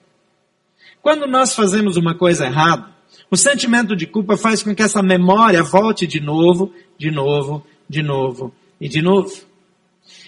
Quando 1.01 1.25
nós 1.25 1.55
fazemos 1.55 1.95
uma 1.95 2.13
coisa 2.13 2.45
errada, 2.45 2.93
o 3.31 3.38
sentimento 3.38 3.95
de 3.95 4.05
culpa 4.05 4.36
faz 4.36 4.62
com 4.62 4.75
que 4.75 4.84
essa 4.84 5.01
memória 5.01 5.63
volte 5.63 6.05
de 6.05 6.19
novo, 6.19 6.74
de 6.98 7.10
novo, 7.10 7.65
de 7.89 8.03
novo 8.03 8.53
e 8.79 8.89
de 8.89 9.01
novo. 9.01 9.31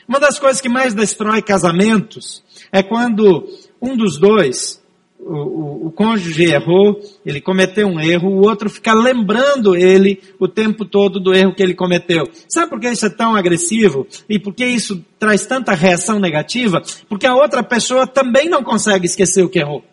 Uma 0.08 0.22
das 0.22 0.40
coisas 0.40 0.62
que 0.62 0.70
mais 0.70 0.94
destrói 0.94 1.42
casamentos 1.42 2.42
é 2.72 2.82
quando 2.82 3.46
um 3.82 3.98
dos 3.98 4.18
dois, 4.18 4.82
o, 5.28 5.88
o, 5.88 5.92
cônjuge 5.92 6.46
errou, 6.46 7.00
ele 7.26 7.42
cometeu 7.42 7.88
um 7.88 8.00
erro, 8.00 8.30
o 8.30 8.48
outro 8.48 8.70
fica 8.70 8.94
lembrando 8.94 9.76
ele 9.76 10.22
o 10.40 10.48
tempo 10.48 10.86
todo 10.86 11.20
do 11.20 11.34
erro 11.34 11.54
que 11.54 11.62
ele 11.62 11.74
cometeu. 11.74 12.24
Sabe 12.48 12.70
por 12.70 12.80
que 12.80 12.90
isso 12.90 13.06
é 13.06 13.10
tão 13.10 13.36
agressivo? 13.36 14.08
E 14.30 14.40
por 14.40 14.54
que 14.54 14.66
isso 14.66 15.04
traz 15.20 15.46
tanta 15.46 15.74
reação 15.74 16.20
negativa? 16.20 16.82
Porque 17.10 17.26
a 17.26 17.36
outra 17.36 17.62
pessoa 17.62 18.08
também 18.08 18.50
não 18.50 18.64
consegue 18.64 19.06
esquecer 19.06 19.44
o 19.44 19.50
que 19.50 19.60
errou. 19.60 19.84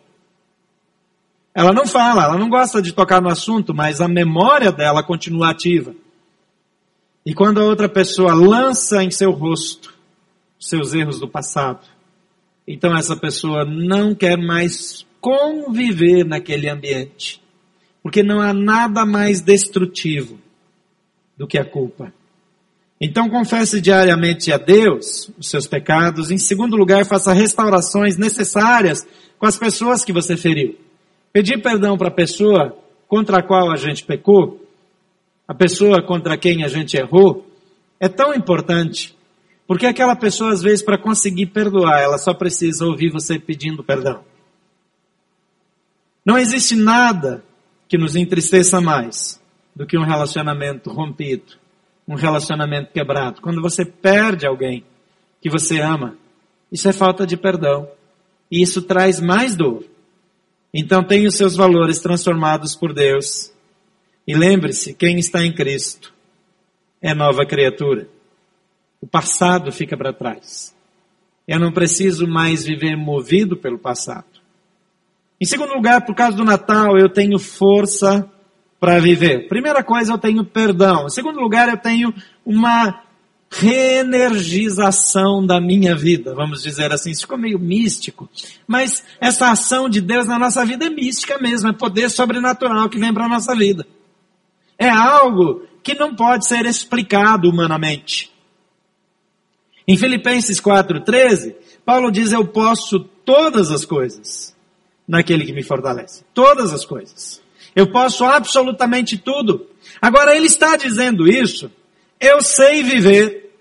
Ela 1.53 1.71
não 1.71 1.87
fala, 1.87 2.25
ela 2.25 2.37
não 2.37 2.49
gosta 2.49 2.81
de 2.81 2.91
tocar 2.91 3.21
no 3.21 3.29
assunto, 3.29 3.73
mas 3.73 4.01
a 4.01 4.07
memória 4.07 4.71
dela 4.71 5.03
continua 5.03 5.51
ativa. 5.51 5.93
E 7.25 7.33
quando 7.33 7.59
a 7.59 7.63
outra 7.63 7.89
pessoa 7.89 8.33
lança 8.33 9.03
em 9.03 9.09
seu 9.09 9.31
rosto 9.31 9.93
seus 10.59 10.93
erros 10.93 11.19
do 11.19 11.27
passado, 11.27 11.85
então 12.67 12.95
essa 12.95 13.15
pessoa 13.15 13.63
não 13.63 14.15
quer 14.15 14.37
mais 14.37 15.05
conviver 15.25 16.23
naquele 16.23 16.69
ambiente. 16.69 17.41
Porque 18.03 18.21
não 18.21 18.39
há 18.39 18.53
nada 18.53 19.07
mais 19.07 19.41
destrutivo 19.41 20.37
do 21.35 21.47
que 21.47 21.57
a 21.57 21.65
culpa. 21.65 22.13
Então 23.01 23.27
confesse 23.27 23.81
diariamente 23.81 24.51
a 24.51 24.57
Deus 24.59 25.31
os 25.35 25.49
seus 25.49 25.65
pecados. 25.65 26.29
Em 26.29 26.37
segundo 26.37 26.77
lugar, 26.77 27.07
faça 27.07 27.33
restaurações 27.33 28.17
necessárias 28.17 29.07
com 29.39 29.47
as 29.47 29.57
pessoas 29.57 30.05
que 30.05 30.13
você 30.13 30.37
feriu. 30.37 30.77
Pedir 31.33 31.59
perdão 31.59 31.97
para 31.97 32.09
a 32.09 32.15
pessoa 32.15 32.77
contra 33.07 33.39
a 33.39 33.43
qual 33.43 33.71
a 33.71 33.77
gente 33.77 34.05
pecou, 34.05 34.63
a 35.47 35.55
pessoa 35.55 36.05
contra 36.05 36.37
quem 36.37 36.63
a 36.63 36.67
gente 36.67 36.95
errou, 36.95 37.47
é 37.99 38.07
tão 38.07 38.35
importante. 38.35 39.15
Porque 39.67 39.87
aquela 39.87 40.15
pessoa, 40.15 40.53
às 40.53 40.61
vezes, 40.61 40.85
para 40.85 41.01
conseguir 41.01 41.47
perdoar, 41.47 41.99
ela 41.99 42.19
só 42.19 42.31
precisa 42.31 42.85
ouvir 42.85 43.11
você 43.11 43.39
pedindo 43.39 43.83
perdão. 43.83 44.23
Não 46.25 46.37
existe 46.37 46.75
nada 46.75 47.43
que 47.87 47.97
nos 47.97 48.15
entristeça 48.15 48.81
mais 48.81 49.39
do 49.75 49.85
que 49.85 49.97
um 49.97 50.03
relacionamento 50.03 50.89
rompido, 50.89 51.53
um 52.07 52.15
relacionamento 52.15 52.91
quebrado. 52.91 53.41
Quando 53.41 53.61
você 53.61 53.85
perde 53.85 54.47
alguém 54.47 54.83
que 55.39 55.49
você 55.49 55.79
ama, 55.79 56.17
isso 56.71 56.89
é 56.89 56.93
falta 56.93 57.27
de 57.27 57.37
perdão. 57.37 57.87
E 58.49 58.61
isso 58.61 58.81
traz 58.81 59.19
mais 59.19 59.55
dor. 59.55 59.85
Então 60.73 61.03
tenha 61.03 61.27
os 61.27 61.35
seus 61.35 61.55
valores 61.55 61.99
transformados 61.99 62.75
por 62.75 62.93
Deus. 62.93 63.51
E 64.27 64.35
lembre-se, 64.35 64.93
quem 64.93 65.19
está 65.19 65.43
em 65.43 65.53
Cristo 65.53 66.13
é 67.01 67.13
nova 67.13 67.45
criatura. 67.45 68.09
O 68.99 69.07
passado 69.07 69.71
fica 69.71 69.95
para 69.95 70.11
trás. 70.11 70.75
Eu 71.47 71.59
não 71.59 71.71
preciso 71.71 72.27
mais 72.27 72.63
viver 72.65 72.95
movido 72.95 73.55
pelo 73.55 73.77
passado. 73.77 74.34
Em 75.39 75.45
segundo 75.45 75.73
lugar, 75.73 76.05
por 76.05 76.15
causa 76.15 76.37
do 76.37 76.45
Natal, 76.45 76.97
eu 76.97 77.09
tenho 77.09 77.37
força 77.37 78.29
para 78.79 78.99
viver. 78.99 79.47
Primeira 79.47 79.83
coisa, 79.83 80.13
eu 80.13 80.17
tenho 80.17 80.45
perdão. 80.45 81.07
Em 81.07 81.09
segundo 81.09 81.39
lugar, 81.39 81.67
eu 81.67 81.77
tenho 81.77 82.13
uma 82.45 83.01
reenergização 83.49 85.45
da 85.45 85.59
minha 85.61 85.95
vida, 85.95 86.33
vamos 86.33 86.63
dizer 86.63 86.91
assim. 86.91 87.11
Isso 87.11 87.21
ficou 87.21 87.37
meio 87.37 87.59
místico. 87.59 88.29
Mas 88.65 89.03
essa 89.19 89.51
ação 89.51 89.89
de 89.89 90.01
Deus 90.01 90.27
na 90.27 90.39
nossa 90.39 90.65
vida 90.65 90.85
é 90.85 90.89
mística 90.89 91.37
mesmo, 91.37 91.69
é 91.69 91.73
poder 91.73 92.09
sobrenatural 92.09 92.89
que 92.89 92.99
vem 92.99 93.13
para 93.13 93.25
a 93.25 93.29
nossa 93.29 93.53
vida. 93.55 93.85
É 94.77 94.89
algo 94.89 95.63
que 95.83 95.93
não 95.93 96.15
pode 96.15 96.47
ser 96.47 96.65
explicado 96.65 97.49
humanamente. 97.49 98.31
Em 99.87 99.97
Filipenses 99.97 100.59
4,13, 100.59 101.55
Paulo 101.85 102.11
diz: 102.11 102.31
Eu 102.31 102.45
posso 102.47 102.99
todas 102.99 103.69
as 103.69 103.85
coisas 103.85 104.54
naquele 105.07 105.45
que 105.45 105.53
me 105.53 105.63
fortalece. 105.63 106.23
Todas 106.33 106.73
as 106.73 106.85
coisas. 106.85 107.41
Eu 107.75 107.91
posso 107.91 108.23
absolutamente 108.23 109.17
tudo. 109.17 109.67
Agora, 110.01 110.35
ele 110.35 110.47
está 110.47 110.75
dizendo 110.75 111.27
isso 111.27 111.69
eu 112.19 112.41
sei 112.41 112.81
viver 112.81 113.51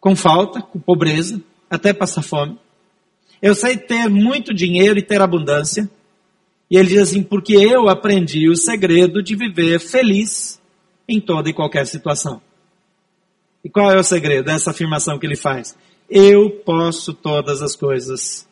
com 0.00 0.16
falta, 0.16 0.60
com 0.60 0.80
pobreza, 0.80 1.40
até 1.70 1.92
passar 1.92 2.22
fome. 2.22 2.58
Eu 3.40 3.54
sei 3.54 3.76
ter 3.76 4.08
muito 4.08 4.54
dinheiro 4.54 4.98
e 4.98 5.02
ter 5.02 5.20
abundância. 5.20 5.88
E 6.70 6.76
ele 6.76 6.88
diz 6.88 7.02
assim, 7.02 7.22
porque 7.22 7.54
eu 7.54 7.88
aprendi 7.88 8.48
o 8.48 8.56
segredo 8.56 9.22
de 9.22 9.36
viver 9.36 9.78
feliz 9.78 10.60
em 11.06 11.20
toda 11.20 11.50
e 11.50 11.52
qualquer 11.52 11.86
situação. 11.86 12.40
E 13.64 13.68
qual 13.68 13.92
é 13.92 13.98
o 13.98 14.04
segredo 14.04 14.46
dessa 14.46 14.70
afirmação 14.70 15.18
que 15.18 15.26
ele 15.26 15.36
faz? 15.36 15.76
Eu 16.08 16.50
posso 16.50 17.12
todas 17.12 17.62
as 17.62 17.76
coisas 17.76 18.48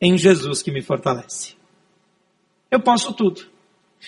em 0.00 0.16
Jesus 0.16 0.62
que 0.62 0.70
me 0.70 0.82
fortalece. 0.82 1.54
Eu 2.70 2.80
posso 2.80 3.12
tudo. 3.12 3.42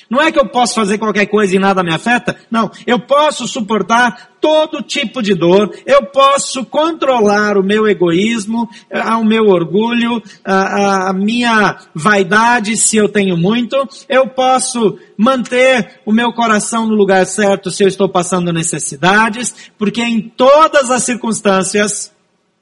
Não 0.09 0.21
é 0.21 0.33
que 0.33 0.39
eu 0.39 0.49
posso 0.49 0.75
fazer 0.75 0.99
qualquer 0.99 1.27
coisa 1.27 1.55
e 1.55 1.59
nada 1.59 1.83
me 1.83 1.93
afeta. 1.93 2.37
Não, 2.51 2.71
eu 2.87 2.99
posso 2.99 3.47
suportar 3.47 4.31
todo 4.41 4.83
tipo 4.83 5.23
de 5.23 5.35
dor. 5.35 5.75
Eu 5.85 6.07
posso 6.07 6.65
controlar 6.65 7.59
o 7.59 7.63
meu 7.63 7.87
egoísmo, 7.87 8.69
eh, 8.91 9.01
o 9.01 9.25
meu 9.25 9.49
orgulho, 9.49 10.23
a, 10.45 11.11
a 11.11 11.13
minha 11.13 11.79
vaidade, 11.95 12.77
se 12.77 12.97
eu 12.97 13.09
tenho 13.09 13.37
muito. 13.37 13.77
Eu 14.09 14.29
posso 14.29 14.99
manter 15.17 16.01
o 16.07 16.13
meu 16.13 16.33
coração 16.33 16.87
no 16.87 16.95
lugar 16.95 17.27
certo 17.27 17.71
se 17.71 17.85
eu 17.85 17.89
estou 17.89 18.09
passando 18.09 18.53
necessidades, 18.53 19.55
porque 19.77 20.03
em 20.03 20.23
todas 20.23 20.91
as 20.91 21.03
circunstâncias 21.05 22.13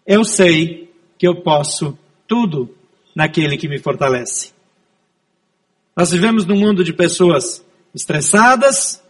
eu 0.07 0.25
sei 0.25 0.93
que 1.17 1.27
eu 1.29 1.43
posso 1.43 1.97
tudo 2.27 2.80
naquele 3.15 3.57
que 3.57 3.69
me 3.69 3.79
fortalece. 3.79 4.53
Nós 5.97 6.11
vivemos 6.11 6.47
num 6.47 6.59
mundo 6.59 6.83
de 6.85 6.93
pessoas 6.93 7.65
estressadas, 7.95 9.03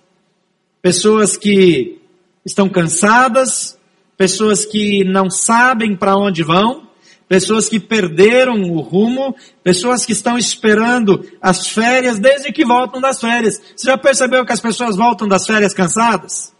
pessoas 0.82 1.36
que 1.36 2.00
estão 2.44 2.68
cansadas, 2.68 3.78
pessoas 4.16 4.64
que 4.64 5.04
não 5.04 5.30
sabem 5.30 5.96
para 5.96 6.16
onde 6.16 6.42
vão, 6.42 6.88
pessoas 7.28 7.68
que 7.68 7.78
perderam 7.78 8.60
o 8.62 8.80
rumo, 8.80 9.36
pessoas 9.62 10.04
que 10.04 10.12
estão 10.12 10.36
esperando 10.36 11.24
as 11.40 11.68
férias 11.68 12.18
desde 12.18 12.52
que 12.52 12.64
voltam 12.64 13.00
das 13.00 13.20
férias. 13.20 13.60
Você 13.76 13.86
já 13.86 13.96
percebeu 13.96 14.44
que 14.44 14.52
as 14.52 14.60
pessoas 14.60 14.96
voltam 14.96 15.28
das 15.28 15.46
férias 15.46 15.72
cansadas? 15.72 16.52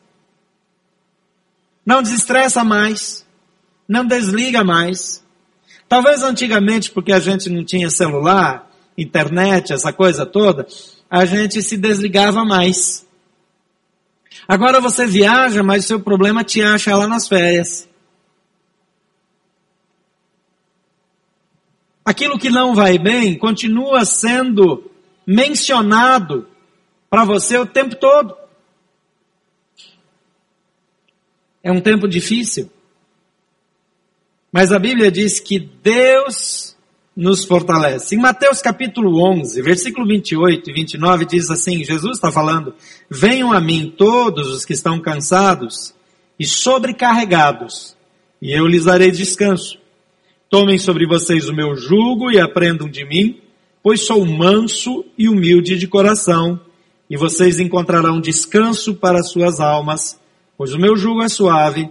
Não 1.85 2.03
desestressa 2.03 2.63
mais, 2.63 3.27
não 3.89 4.07
desliga 4.07 4.63
mais. 4.63 5.25
Talvez 5.91 6.23
antigamente, 6.23 6.89
porque 6.93 7.13
a 7.13 7.19
gente 7.19 7.51
não 7.51 7.65
tinha 7.65 7.91
celular, 7.91 8.71
internet, 8.97 9.73
essa 9.73 9.93
coisa 9.93 10.25
toda, 10.25 10.65
a 11.11 11.25
gente 11.25 11.61
se 11.61 11.77
desligava 11.77 12.45
mais. 12.45 13.05
Agora 14.47 14.81
você 14.81 15.05
viaja, 15.05 15.65
mas 15.65 15.83
o 15.85 15.89
seu 15.89 16.01
problema 16.01 16.45
te 16.45 16.63
acha 16.63 16.97
lá 16.97 17.09
nas 17.09 17.27
férias. 17.27 17.89
Aquilo 22.05 22.39
que 22.39 22.51
não 22.51 22.73
vai 22.73 22.97
bem 22.97 23.37
continua 23.37 24.05
sendo 24.05 24.89
mencionado 25.27 26.47
para 27.11 27.25
você 27.25 27.59
o 27.59 27.67
tempo 27.67 27.97
todo. 27.97 28.37
É 31.65 31.73
um 31.73 31.81
tempo 31.81 32.07
difícil. 32.07 32.71
Mas 34.53 34.73
a 34.73 34.79
Bíblia 34.79 35.13
diz 35.13 35.39
que 35.39 35.59
Deus 35.61 36.77
nos 37.17 37.45
fortalece. 37.45 38.15
Em 38.15 38.19
Mateus 38.19 38.61
capítulo 38.61 39.23
11, 39.23 39.63
versículo 39.63 40.07
28 40.07 40.71
e 40.71 40.73
29 40.73 41.25
diz 41.27 41.51
assim, 41.51 41.85
Jesus 41.85 42.17
está 42.17 42.33
falando, 42.33 42.75
venham 43.09 43.53
a 43.53 43.61
mim 43.61 43.95
todos 43.97 44.49
os 44.49 44.65
que 44.65 44.73
estão 44.73 45.01
cansados 45.01 45.95
e 46.39 46.47
sobrecarregados, 46.47 47.97
e 48.41 48.53
eu 48.53 48.67
lhes 48.67 48.87
darei 48.87 49.11
descanso. 49.11 49.79
Tomem 50.49 50.79
sobre 50.79 51.07
vocês 51.07 51.49
o 51.49 51.55
meu 51.55 51.77
jugo 51.77 52.31
e 52.31 52.41
aprendam 52.41 52.89
de 52.89 53.05
mim, 53.05 53.41
pois 53.83 54.05
sou 54.05 54.25
manso 54.25 55.05
e 55.17 55.29
humilde 55.29 55.79
de 55.79 55.87
coração, 55.87 56.59
e 57.09 57.17
vocês 57.17 57.61
encontrarão 57.61 58.21
descanso 58.21 58.95
para 58.95 59.23
suas 59.23 59.61
almas, 59.61 60.19
pois 60.57 60.73
o 60.73 60.79
meu 60.79 60.97
jugo 60.97 61.23
é 61.23 61.29
suave 61.29 61.89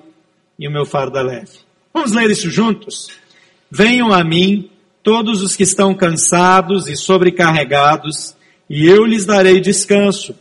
e 0.58 0.68
o 0.68 0.72
meu 0.72 0.86
fardo 0.86 1.18
é 1.18 1.24
leve. 1.24 1.69
Vamos 1.94 2.12
ler 2.12 2.30
isso 2.30 2.50
juntos? 2.50 3.10
Venham 3.70 4.12
a 4.14 4.24
mim 4.24 4.70
todos 5.04 5.42
os 5.42 5.56
que 5.56 5.64
estão 5.64 5.94
cansados 5.94 6.88
e 6.88 6.96
sobrecarregados, 6.96 8.36
e 8.70 8.86
eu 8.88 9.06
lhes 9.06 9.26
darei 9.26 9.60
descanso. 9.60 10.36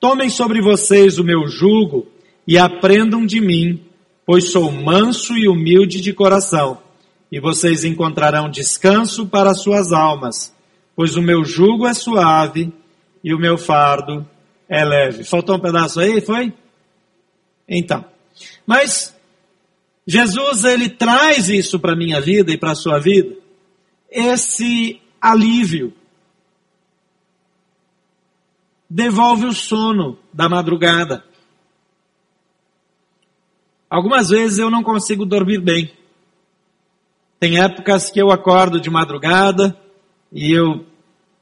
Tomem 0.00 0.28
sobre 0.30 0.60
vocês 0.60 1.18
o 1.18 1.24
meu 1.24 1.46
jugo 1.46 2.08
e 2.46 2.58
aprendam 2.58 3.24
de 3.24 3.40
mim, 3.40 3.84
pois 4.26 4.50
sou 4.50 4.72
manso 4.72 5.36
e 5.36 5.48
humilde 5.48 6.00
de 6.00 6.12
coração, 6.12 6.78
e 7.30 7.38
vocês 7.38 7.84
encontrarão 7.84 8.50
descanso 8.50 9.26
para 9.26 9.54
suas 9.54 9.92
almas, 9.92 10.54
pois 10.96 11.16
o 11.16 11.22
meu 11.22 11.44
jugo 11.44 11.86
é 11.86 11.94
suave 11.94 12.72
e 13.22 13.32
o 13.32 13.38
meu 13.38 13.56
fardo 13.56 14.26
é 14.68 14.84
leve. 14.84 15.22
Faltou 15.22 15.56
um 15.56 15.60
pedaço 15.60 16.00
aí, 16.00 16.20
foi? 16.20 16.52
Então, 17.68 18.04
mas 18.66 19.14
Jesus 20.10 20.64
ele 20.64 20.88
traz 20.88 21.48
isso 21.48 21.78
para 21.78 21.94
minha 21.94 22.20
vida 22.20 22.50
e 22.50 22.58
para 22.58 22.72
a 22.72 22.74
sua 22.74 22.98
vida 22.98 23.36
esse 24.10 25.00
alívio. 25.20 25.94
Devolve 28.88 29.46
o 29.46 29.52
sono 29.52 30.18
da 30.32 30.48
madrugada. 30.48 31.24
Algumas 33.88 34.30
vezes 34.30 34.58
eu 34.58 34.68
não 34.68 34.82
consigo 34.82 35.24
dormir 35.24 35.60
bem. 35.60 35.92
Tem 37.38 37.62
épocas 37.62 38.10
que 38.10 38.20
eu 38.20 38.32
acordo 38.32 38.80
de 38.80 38.90
madrugada 38.90 39.80
e 40.32 40.50
eu 40.50 40.84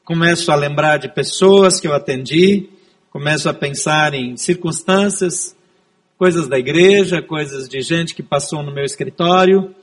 começo 0.05 0.53
a 0.53 0.55
lembrar 0.55 0.99
de 0.99 1.09
pessoas 1.09 1.81
que 1.81 1.89
eu 1.89 1.95
atendi, 1.95 2.69
começo 3.09 3.49
a 3.49 3.55
pensar 3.55 4.13
em 4.13 4.37
circunstâncias, 4.37 5.57
coisas 6.19 6.49
da 6.49 6.59
igreja, 6.59 7.23
coisas 7.23 7.69
de 7.69 7.81
gente 7.81 8.15
que 8.15 8.23
passou 8.23 8.63
no 8.63 8.75
meu 8.75 8.85
escritório, 8.85 9.75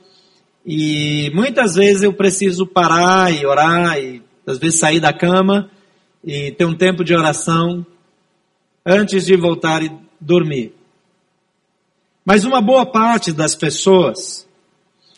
e 0.64 1.30
muitas 1.34 1.76
vezes 1.76 2.02
eu 2.02 2.12
preciso 2.12 2.66
parar 2.66 3.32
e 3.32 3.46
orar, 3.46 3.98
e 3.98 4.22
às 4.46 4.58
vezes 4.58 4.78
sair 4.78 5.00
da 5.00 5.12
cama 5.12 5.70
e 6.22 6.52
ter 6.52 6.66
um 6.66 6.74
tempo 6.74 7.02
de 7.02 7.14
oração 7.14 7.86
antes 8.84 9.24
de 9.24 9.36
voltar 9.36 9.82
e 9.82 9.90
dormir. 10.20 10.74
Mas 12.24 12.44
uma 12.44 12.60
boa 12.60 12.84
parte 12.84 13.32
das 13.32 13.54
pessoas, 13.54 14.46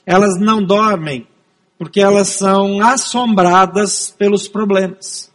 elas 0.06 0.38
não 0.38 0.62
dormem 0.62 1.26
porque 1.78 2.00
elas 2.00 2.28
são 2.28 2.80
assombradas 2.82 4.10
pelos 4.10 4.48
problemas. 4.48 5.32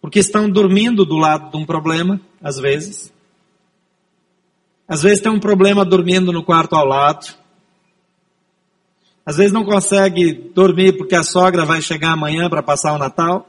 Porque 0.00 0.18
estão 0.18 0.48
dormindo 0.48 1.04
do 1.04 1.16
lado 1.16 1.50
de 1.50 1.56
um 1.56 1.64
problema, 1.64 2.20
às 2.42 2.58
vezes. 2.58 3.12
Às 4.86 5.02
vezes 5.02 5.22
tem 5.22 5.32
um 5.32 5.40
problema 5.40 5.84
dormindo 5.84 6.32
no 6.32 6.44
quarto 6.44 6.74
ao 6.74 6.86
lado. 6.86 7.26
Às 9.24 9.38
vezes 9.38 9.52
não 9.52 9.64
consegue 9.64 10.32
dormir 10.54 10.98
porque 10.98 11.14
a 11.14 11.22
sogra 11.22 11.64
vai 11.64 11.80
chegar 11.80 12.12
amanhã 12.12 12.48
para 12.50 12.62
passar 12.62 12.92
o 12.92 12.98
Natal. 12.98 13.48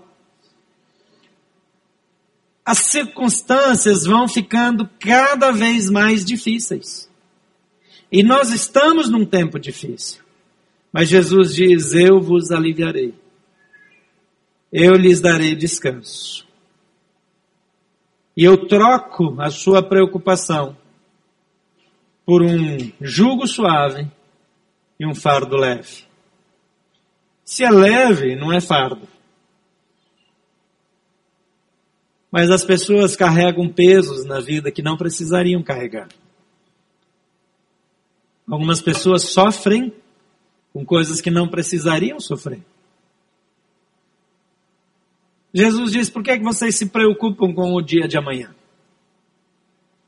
As 2.63 2.79
circunstâncias 2.79 4.05
vão 4.05 4.27
ficando 4.27 4.89
cada 4.99 5.51
vez 5.51 5.89
mais 5.89 6.23
difíceis. 6.23 7.09
E 8.11 8.23
nós 8.23 8.51
estamos 8.51 9.09
num 9.09 9.25
tempo 9.25 9.59
difícil. 9.59 10.23
Mas 10.91 11.09
Jesus 11.09 11.53
diz: 11.53 11.93
Eu 11.93 12.21
vos 12.21 12.51
aliviarei. 12.51 13.13
Eu 14.71 14.93
lhes 14.93 15.19
darei 15.19 15.53
descanso. 15.55 16.45
E 18.35 18.43
eu 18.43 18.67
troco 18.67 19.35
a 19.39 19.49
sua 19.49 19.83
preocupação 19.83 20.75
por 22.25 22.41
um 22.41 22.91
jugo 22.99 23.45
suave 23.47 24.09
e 24.99 25.05
um 25.05 25.13
fardo 25.13 25.55
leve. 25.55 26.05
Se 27.43 27.63
é 27.63 27.69
leve, 27.69 28.35
não 28.35 28.51
é 28.51 28.59
fardo. 28.59 29.07
Mas 32.31 32.49
as 32.49 32.65
pessoas 32.65 33.15
carregam 33.15 33.69
pesos 33.69 34.25
na 34.25 34.39
vida 34.39 34.71
que 34.71 34.81
não 34.81 34.97
precisariam 34.97 35.61
carregar. 35.61 36.09
Algumas 38.49 38.81
pessoas 38.81 39.23
sofrem 39.23 39.93
com 40.73 40.85
coisas 40.85 41.21
que 41.21 41.31
não 41.31 41.47
precisariam 41.47 42.19
sofrer. 42.19 42.61
Jesus 45.53 45.91
diz: 45.93 46.09
por 46.09 46.21
que, 46.21 46.31
é 46.31 46.38
que 46.38 46.43
vocês 46.43 46.77
se 46.77 46.88
preocupam 46.88 47.53
com 47.53 47.73
o 47.73 47.81
dia 47.81 48.07
de 48.07 48.17
amanhã? 48.17 48.53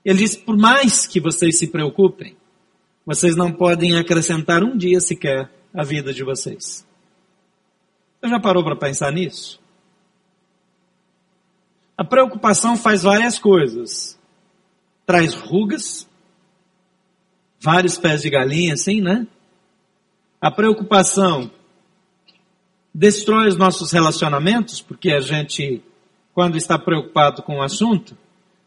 Ele 0.08 0.20
diz: 0.20 0.38
por 0.38 0.56
mais 0.56 1.06
que 1.06 1.20
vocês 1.20 1.60
se 1.60 1.68
preocupem, 1.68 2.38
vocês 3.06 3.36
não 3.36 3.52
podem 3.52 3.98
acrescentar 3.98 4.64
um 4.64 4.78
dia 4.78 5.02
sequer 5.02 5.52
à 5.74 5.84
vida 5.84 6.14
de 6.14 6.24
vocês. 6.24 6.88
Você 8.22 8.30
já 8.30 8.40
parou 8.40 8.64
para 8.64 8.78
pensar 8.78 9.12
nisso? 9.12 9.60
A 11.98 12.06
preocupação 12.06 12.78
faz 12.78 13.04
várias 13.04 13.38
coisas. 13.38 14.18
Traz 15.06 15.34
rugas, 15.34 16.08
vários 17.60 17.98
pés 17.98 18.22
de 18.22 18.30
galinha, 18.30 18.76
assim, 18.76 19.02
né? 19.02 19.28
A 20.40 20.50
preocupação 20.50 21.52
destrói 22.94 23.50
os 23.50 23.58
nossos 23.58 23.92
relacionamentos, 23.92 24.80
porque 24.82 25.12
a 25.12 25.20
gente, 25.20 25.84
quando 26.34 26.56
está 26.56 26.80
preocupado 26.80 27.44
com 27.44 27.58
o 27.58 27.62
assunto, 27.62 28.18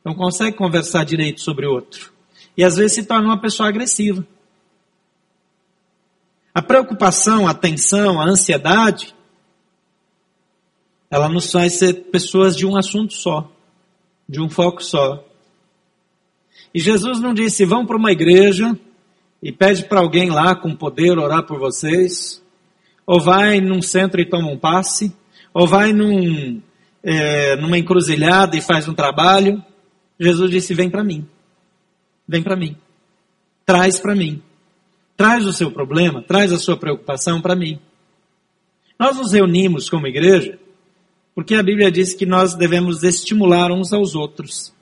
não 0.04 0.14
consegue 0.14 0.56
conversar 0.56 1.04
direito 1.04 1.40
sobre 1.40 1.66
o 1.66 1.72
outro 1.72 2.12
e 2.56 2.64
às 2.64 2.76
vezes 2.76 2.92
se 2.94 3.04
torna 3.04 3.26
uma 3.26 3.40
pessoa 3.40 3.68
agressiva. 3.68 4.26
A 6.52 6.60
preocupação, 6.60 7.46
a 7.46 7.54
tensão, 7.54 8.20
a 8.20 8.24
ansiedade 8.24 9.14
Ela 11.10 11.28
nos 11.28 11.50
faz 11.50 11.74
ser 11.74 11.94
pessoas 12.12 12.56
de 12.56 12.64
um 12.64 12.76
assunto 12.76 13.14
só, 13.14 13.50
de 14.28 14.40
um 14.40 14.48
foco 14.48 14.82
só. 14.82 15.24
E 16.72 16.78
Jesus 16.78 17.20
não 17.20 17.34
disse, 17.34 17.64
vão 17.64 17.84
para 17.84 17.96
uma 17.96 18.12
igreja 18.12 18.78
e 19.42 19.50
pede 19.50 19.84
para 19.84 19.98
alguém 19.98 20.30
lá 20.30 20.54
com 20.54 20.74
poder 20.74 21.18
orar 21.18 21.44
por 21.44 21.58
vocês, 21.58 22.40
ou 23.04 23.20
vai 23.20 23.60
num 23.60 23.82
centro 23.82 24.20
e 24.20 24.24
toma 24.24 24.48
um 24.48 24.58
passe, 24.58 25.12
ou 25.52 25.66
vai 25.66 25.92
num, 25.92 26.62
é, 27.02 27.56
numa 27.56 27.76
encruzilhada 27.76 28.56
e 28.56 28.60
faz 28.60 28.86
um 28.86 28.94
trabalho. 28.94 29.64
Jesus 30.20 30.50
disse, 30.50 30.74
vem 30.74 30.90
para 30.90 31.02
mim. 31.02 31.26
Vem 32.28 32.42
para 32.42 32.56
mim. 32.56 32.76
Traz 33.64 33.98
para 33.98 34.14
mim. 34.14 34.42
Traz 35.16 35.46
o 35.46 35.52
seu 35.52 35.70
problema, 35.70 36.22
traz 36.22 36.52
a 36.52 36.58
sua 36.58 36.76
preocupação 36.76 37.40
para 37.40 37.56
mim. 37.56 37.78
Nós 38.98 39.16
nos 39.16 39.32
reunimos 39.32 39.88
como 39.88 40.06
igreja 40.06 40.58
porque 41.34 41.54
a 41.54 41.62
Bíblia 41.62 41.90
diz 41.90 42.12
que 42.14 42.26
nós 42.26 42.54
devemos 42.54 43.02
estimular 43.02 43.70
uns 43.70 43.92
aos 43.92 44.14
outros 44.14 44.74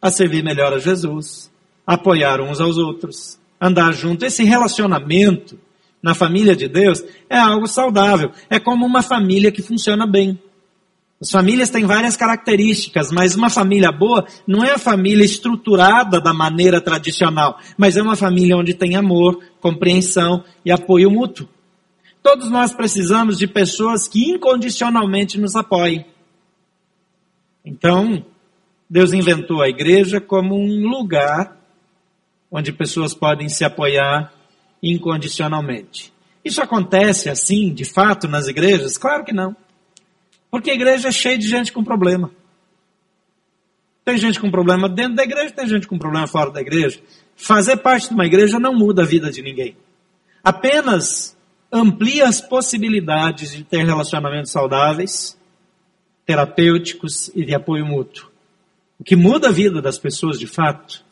a 0.00 0.10
servir 0.10 0.44
melhor 0.44 0.72
a 0.72 0.78
Jesus, 0.78 1.50
apoiar 1.86 2.40
uns 2.40 2.60
aos 2.60 2.76
outros, 2.76 3.38
andar 3.60 3.92
junto. 3.92 4.24
Esse 4.24 4.44
relacionamento 4.44 5.58
na 6.02 6.14
família 6.14 6.54
de 6.54 6.68
Deus 6.68 7.02
é 7.28 7.38
algo 7.38 7.66
saudável. 7.66 8.30
É 8.50 8.60
como 8.60 8.84
uma 8.84 9.02
família 9.02 9.50
que 9.50 9.62
funciona 9.62 10.06
bem. 10.06 10.38
As 11.24 11.30
famílias 11.30 11.70
têm 11.70 11.86
várias 11.86 12.18
características, 12.18 13.10
mas 13.10 13.34
uma 13.34 13.48
família 13.48 13.90
boa 13.90 14.26
não 14.46 14.62
é 14.62 14.72
a 14.72 14.78
família 14.78 15.24
estruturada 15.24 16.20
da 16.20 16.34
maneira 16.34 16.82
tradicional, 16.82 17.58
mas 17.78 17.96
é 17.96 18.02
uma 18.02 18.14
família 18.14 18.58
onde 18.58 18.74
tem 18.74 18.94
amor, 18.94 19.42
compreensão 19.58 20.44
e 20.62 20.70
apoio 20.70 21.10
mútuo. 21.10 21.48
Todos 22.22 22.50
nós 22.50 22.74
precisamos 22.74 23.38
de 23.38 23.46
pessoas 23.46 24.06
que 24.06 24.32
incondicionalmente 24.32 25.40
nos 25.40 25.56
apoiem. 25.56 26.04
Então, 27.64 28.22
Deus 28.88 29.14
inventou 29.14 29.62
a 29.62 29.68
igreja 29.70 30.20
como 30.20 30.54
um 30.54 30.86
lugar 30.86 31.56
onde 32.50 32.70
pessoas 32.70 33.14
podem 33.14 33.48
se 33.48 33.64
apoiar 33.64 34.30
incondicionalmente. 34.82 36.12
Isso 36.44 36.60
acontece 36.60 37.30
assim, 37.30 37.72
de 37.72 37.86
fato, 37.86 38.28
nas 38.28 38.46
igrejas? 38.46 38.98
Claro 38.98 39.24
que 39.24 39.32
não. 39.32 39.56
Porque 40.54 40.70
a 40.70 40.74
igreja 40.74 41.08
é 41.08 41.10
cheia 41.10 41.36
de 41.36 41.48
gente 41.48 41.72
com 41.72 41.82
problema. 41.82 42.30
Tem 44.04 44.16
gente 44.16 44.38
com 44.38 44.52
problema 44.52 44.88
dentro 44.88 45.16
da 45.16 45.24
igreja, 45.24 45.52
tem 45.52 45.66
gente 45.66 45.88
com 45.88 45.98
problema 45.98 46.28
fora 46.28 46.52
da 46.52 46.60
igreja. 46.60 47.00
Fazer 47.34 47.78
parte 47.78 48.06
de 48.06 48.14
uma 48.14 48.24
igreja 48.24 48.60
não 48.60 48.72
muda 48.72 49.02
a 49.02 49.04
vida 49.04 49.32
de 49.32 49.42
ninguém. 49.42 49.76
Apenas 50.44 51.36
amplia 51.72 52.28
as 52.28 52.40
possibilidades 52.40 53.50
de 53.50 53.64
ter 53.64 53.84
relacionamentos 53.84 54.52
saudáveis, 54.52 55.36
terapêuticos 56.24 57.32
e 57.34 57.44
de 57.44 57.52
apoio 57.52 57.84
mútuo. 57.84 58.30
O 58.96 59.02
que 59.02 59.16
muda 59.16 59.48
a 59.48 59.52
vida 59.52 59.82
das 59.82 59.98
pessoas 59.98 60.38
de 60.38 60.46
fato 60.46 61.04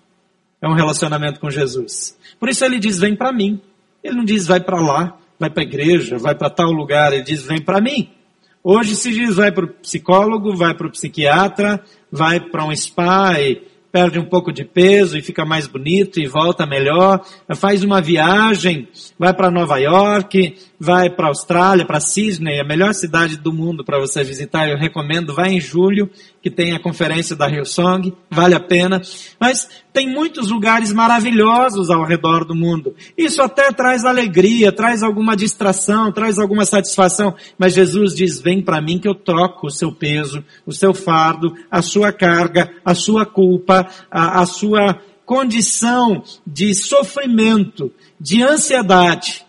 é 0.60 0.68
um 0.68 0.74
relacionamento 0.74 1.40
com 1.40 1.50
Jesus. 1.50 2.16
Por 2.38 2.48
isso 2.48 2.64
ele 2.64 2.78
diz: 2.78 2.96
vem 2.96 3.16
para 3.16 3.32
mim. 3.32 3.60
Ele 4.04 4.14
não 4.14 4.24
diz 4.24 4.46
vai 4.46 4.60
para 4.60 4.80
lá, 4.80 5.18
vai 5.36 5.50
para 5.50 5.64
a 5.64 5.66
igreja, 5.66 6.16
vai 6.16 6.32
para 6.32 6.48
tal 6.48 6.70
lugar. 6.70 7.12
Ele 7.12 7.24
diz: 7.24 7.42
vem 7.42 7.60
para 7.60 7.80
mim. 7.80 8.21
Hoje 8.64 8.94
se 8.94 9.10
diz 9.10 9.34
vai 9.34 9.50
para 9.50 9.64
o 9.64 9.68
psicólogo, 9.68 10.54
vai 10.54 10.72
para 10.72 10.86
o 10.86 10.90
psiquiatra, 10.90 11.82
vai 12.12 12.38
para 12.38 12.64
um 12.64 12.74
spa 12.76 13.40
e 13.40 13.60
perde 13.90 14.20
um 14.20 14.24
pouco 14.24 14.52
de 14.52 14.64
peso 14.64 15.18
e 15.18 15.22
fica 15.22 15.44
mais 15.44 15.66
bonito 15.66 16.20
e 16.20 16.28
volta 16.28 16.64
melhor, 16.64 17.26
faz 17.56 17.82
uma 17.82 18.00
viagem, 18.00 18.88
vai 19.18 19.34
para 19.34 19.50
Nova 19.50 19.78
York, 19.78 20.56
vai 20.82 21.08
para 21.08 21.28
Austrália, 21.28 21.86
para 21.86 22.00
Sydney, 22.00 22.58
a 22.58 22.64
melhor 22.64 22.92
cidade 22.92 23.36
do 23.36 23.52
mundo 23.52 23.84
para 23.84 24.00
você 24.00 24.24
visitar, 24.24 24.68
eu 24.68 24.76
recomendo, 24.76 25.32
vai 25.32 25.52
em 25.52 25.60
julho, 25.60 26.10
que 26.42 26.50
tem 26.50 26.72
a 26.74 26.80
conferência 26.80 27.36
da 27.36 27.48
Hillsong, 27.48 28.12
vale 28.28 28.56
a 28.56 28.60
pena. 28.60 29.00
Mas 29.38 29.68
tem 29.92 30.12
muitos 30.12 30.50
lugares 30.50 30.92
maravilhosos 30.92 31.88
ao 31.88 32.04
redor 32.04 32.44
do 32.44 32.52
mundo. 32.52 32.96
Isso 33.16 33.40
até 33.40 33.70
traz 33.70 34.04
alegria, 34.04 34.72
traz 34.72 35.04
alguma 35.04 35.36
distração, 35.36 36.10
traz 36.10 36.36
alguma 36.36 36.64
satisfação. 36.64 37.32
Mas 37.56 37.74
Jesus 37.74 38.12
diz: 38.12 38.40
vem 38.40 38.60
para 38.60 38.82
mim 38.82 38.98
que 38.98 39.06
eu 39.06 39.14
troco 39.14 39.68
o 39.68 39.70
seu 39.70 39.92
peso, 39.92 40.44
o 40.66 40.72
seu 40.72 40.92
fardo, 40.92 41.54
a 41.70 41.80
sua 41.80 42.12
carga, 42.12 42.68
a 42.84 42.92
sua 42.92 43.24
culpa, 43.24 43.86
a, 44.10 44.40
a 44.40 44.46
sua 44.46 45.00
condição 45.24 46.24
de 46.44 46.74
sofrimento, 46.74 47.92
de 48.20 48.42
ansiedade, 48.42 49.46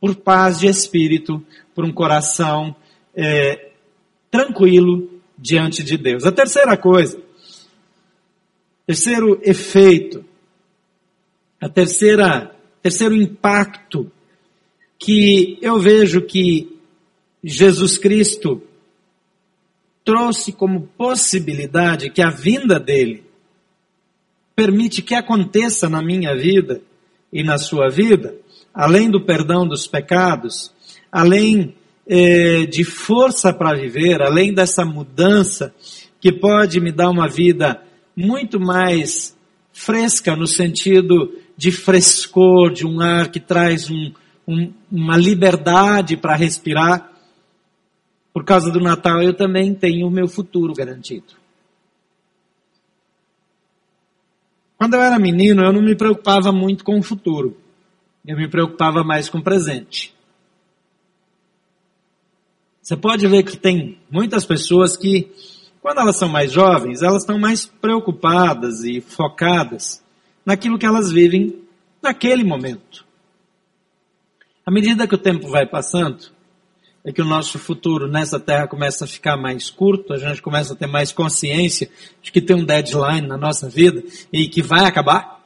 por 0.00 0.14
paz 0.16 0.60
de 0.60 0.66
espírito, 0.66 1.44
por 1.74 1.84
um 1.84 1.92
coração 1.92 2.74
é, 3.14 3.70
tranquilo 4.30 5.20
diante 5.36 5.82
de 5.82 5.96
Deus. 5.96 6.24
A 6.24 6.32
terceira 6.32 6.76
coisa, 6.76 7.20
terceiro 8.86 9.40
efeito, 9.42 10.24
a 11.60 11.68
terceira, 11.68 12.54
terceiro 12.82 13.14
impacto 13.14 14.10
que 14.98 15.58
eu 15.60 15.78
vejo 15.78 16.22
que 16.22 16.76
Jesus 17.42 17.96
Cristo 17.98 18.62
trouxe 20.04 20.52
como 20.52 20.88
possibilidade 20.96 22.10
que 22.10 22.22
a 22.22 22.30
vinda 22.30 22.80
dele 22.80 23.24
permite 24.56 25.02
que 25.02 25.14
aconteça 25.14 25.88
na 25.88 26.02
minha 26.02 26.34
vida 26.34 26.80
e 27.32 27.44
na 27.44 27.58
sua 27.58 27.88
vida, 27.88 28.34
além 28.78 29.10
do 29.10 29.20
perdão 29.20 29.66
dos 29.66 29.88
pecados, 29.88 30.72
além 31.10 31.74
é, 32.06 32.64
de 32.64 32.84
força 32.84 33.52
para 33.52 33.76
viver, 33.76 34.22
além 34.22 34.54
dessa 34.54 34.84
mudança 34.84 35.74
que 36.20 36.30
pode 36.30 36.80
me 36.80 36.92
dar 36.92 37.10
uma 37.10 37.26
vida 37.26 37.82
muito 38.16 38.60
mais 38.60 39.36
fresca 39.72 40.36
no 40.36 40.46
sentido 40.46 41.34
de 41.56 41.72
frescor, 41.72 42.72
de 42.72 42.86
um 42.86 43.00
ar 43.00 43.32
que 43.32 43.40
traz 43.40 43.90
um, 43.90 44.12
um, 44.46 44.72
uma 44.92 45.16
liberdade 45.16 46.16
para 46.16 46.36
respirar. 46.36 47.10
Por 48.32 48.44
causa 48.44 48.70
do 48.70 48.78
Natal, 48.78 49.20
eu 49.20 49.34
também 49.34 49.74
tenho 49.74 50.06
o 50.06 50.10
meu 50.10 50.28
futuro 50.28 50.72
garantido. 50.72 51.34
Quando 54.76 54.94
eu 54.94 55.02
era 55.02 55.18
menino, 55.18 55.64
eu 55.64 55.72
não 55.72 55.82
me 55.82 55.96
preocupava 55.96 56.52
muito 56.52 56.84
com 56.84 56.96
o 56.96 57.02
futuro. 57.02 57.56
Eu 58.28 58.36
me 58.36 58.46
preocupava 58.46 59.02
mais 59.02 59.30
com 59.30 59.38
o 59.38 59.42
presente. 59.42 60.14
Você 62.82 62.94
pode 62.94 63.26
ver 63.26 63.42
que 63.42 63.56
tem 63.56 63.98
muitas 64.10 64.44
pessoas 64.44 64.98
que, 64.98 65.32
quando 65.80 66.02
elas 66.02 66.18
são 66.18 66.28
mais 66.28 66.52
jovens, 66.52 67.00
elas 67.00 67.22
estão 67.22 67.38
mais 67.38 67.64
preocupadas 67.64 68.84
e 68.84 69.00
focadas 69.00 70.04
naquilo 70.44 70.78
que 70.78 70.84
elas 70.84 71.10
vivem 71.10 71.58
naquele 72.02 72.44
momento. 72.44 73.06
À 74.64 74.70
medida 74.70 75.08
que 75.08 75.14
o 75.14 75.18
tempo 75.18 75.48
vai 75.48 75.64
passando, 75.64 76.30
é 77.02 77.10
que 77.10 77.22
o 77.22 77.24
nosso 77.24 77.58
futuro 77.58 78.06
nessa 78.06 78.38
terra 78.38 78.68
começa 78.68 79.06
a 79.06 79.08
ficar 79.08 79.38
mais 79.38 79.70
curto, 79.70 80.12
a 80.12 80.18
gente 80.18 80.42
começa 80.42 80.74
a 80.74 80.76
ter 80.76 80.86
mais 80.86 81.12
consciência 81.12 81.90
de 82.20 82.30
que 82.30 82.42
tem 82.42 82.54
um 82.54 82.66
deadline 82.66 83.26
na 83.26 83.38
nossa 83.38 83.70
vida 83.70 84.04
e 84.30 84.48
que 84.48 84.60
vai 84.60 84.84
acabar. 84.84 85.37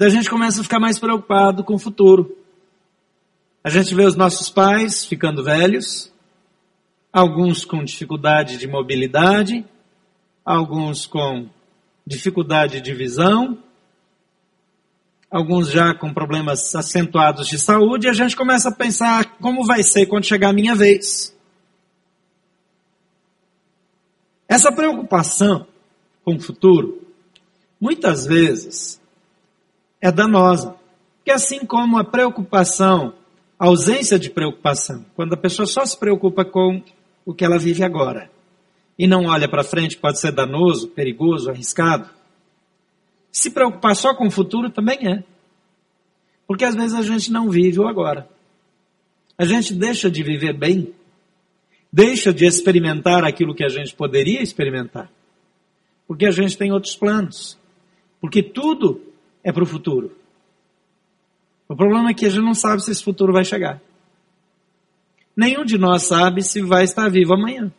Então 0.00 0.08
a 0.08 0.12
gente 0.12 0.30
começa 0.30 0.62
a 0.62 0.64
ficar 0.64 0.80
mais 0.80 0.98
preocupado 0.98 1.62
com 1.62 1.74
o 1.74 1.78
futuro. 1.78 2.34
A 3.62 3.68
gente 3.68 3.94
vê 3.94 4.02
os 4.06 4.16
nossos 4.16 4.48
pais 4.48 5.04
ficando 5.04 5.44
velhos, 5.44 6.10
alguns 7.12 7.66
com 7.66 7.84
dificuldade 7.84 8.56
de 8.56 8.66
mobilidade, 8.66 9.62
alguns 10.42 11.04
com 11.04 11.50
dificuldade 12.06 12.80
de 12.80 12.94
visão, 12.94 13.58
alguns 15.30 15.68
já 15.68 15.92
com 15.92 16.14
problemas 16.14 16.74
acentuados 16.74 17.46
de 17.46 17.58
saúde, 17.58 18.06
e 18.06 18.10
a 18.10 18.14
gente 18.14 18.34
começa 18.34 18.70
a 18.70 18.74
pensar 18.74 19.36
como 19.36 19.66
vai 19.66 19.82
ser 19.82 20.06
quando 20.06 20.24
chegar 20.24 20.48
a 20.48 20.54
minha 20.54 20.74
vez. 20.74 21.36
Essa 24.48 24.72
preocupação 24.72 25.66
com 26.24 26.36
o 26.36 26.40
futuro, 26.40 27.06
muitas 27.78 28.24
vezes, 28.24 28.98
é 30.00 30.10
danosa. 30.10 30.76
Porque 31.18 31.30
assim 31.30 31.64
como 31.64 31.98
a 31.98 32.04
preocupação 32.04 33.14
a 33.60 33.66
ausência 33.66 34.18
de 34.18 34.30
preocupação, 34.30 35.04
quando 35.14 35.34
a 35.34 35.36
pessoa 35.36 35.66
só 35.66 35.84
se 35.84 35.94
preocupa 35.98 36.46
com 36.46 36.82
o 37.26 37.34
que 37.34 37.44
ela 37.44 37.58
vive 37.58 37.84
agora 37.84 38.30
e 38.98 39.06
não 39.06 39.26
olha 39.26 39.46
para 39.46 39.62
frente, 39.62 39.98
pode 39.98 40.18
ser 40.18 40.32
danoso, 40.32 40.88
perigoso, 40.88 41.50
arriscado. 41.50 42.08
Se 43.30 43.50
preocupar 43.50 43.94
só 43.94 44.14
com 44.14 44.26
o 44.26 44.30
futuro 44.30 44.70
também 44.70 45.06
é. 45.06 45.22
Porque 46.46 46.64
às 46.64 46.74
vezes 46.74 46.94
a 46.94 47.02
gente 47.02 47.30
não 47.30 47.50
vive 47.50 47.78
o 47.78 47.86
agora. 47.86 48.26
A 49.36 49.44
gente 49.44 49.74
deixa 49.74 50.10
de 50.10 50.22
viver 50.22 50.54
bem, 50.54 50.94
deixa 51.92 52.32
de 52.32 52.46
experimentar 52.46 53.24
aquilo 53.24 53.54
que 53.54 53.64
a 53.64 53.68
gente 53.68 53.94
poderia 53.94 54.40
experimentar. 54.40 55.10
Porque 56.08 56.24
a 56.24 56.30
gente 56.30 56.56
tem 56.56 56.72
outros 56.72 56.96
planos. 56.96 57.58
Porque 58.22 58.42
tudo 58.42 59.02
é 59.42 59.52
para 59.52 59.62
o 59.62 59.66
futuro. 59.66 60.16
O 61.68 61.76
problema 61.76 62.10
é 62.10 62.14
que 62.14 62.26
a 62.26 62.28
gente 62.28 62.44
não 62.44 62.54
sabe 62.54 62.82
se 62.82 62.90
esse 62.90 63.02
futuro 63.02 63.32
vai 63.32 63.44
chegar. 63.44 63.80
Nenhum 65.36 65.64
de 65.64 65.78
nós 65.78 66.02
sabe 66.02 66.42
se 66.42 66.60
vai 66.60 66.84
estar 66.84 67.08
vivo 67.08 67.32
amanhã. 67.32 67.72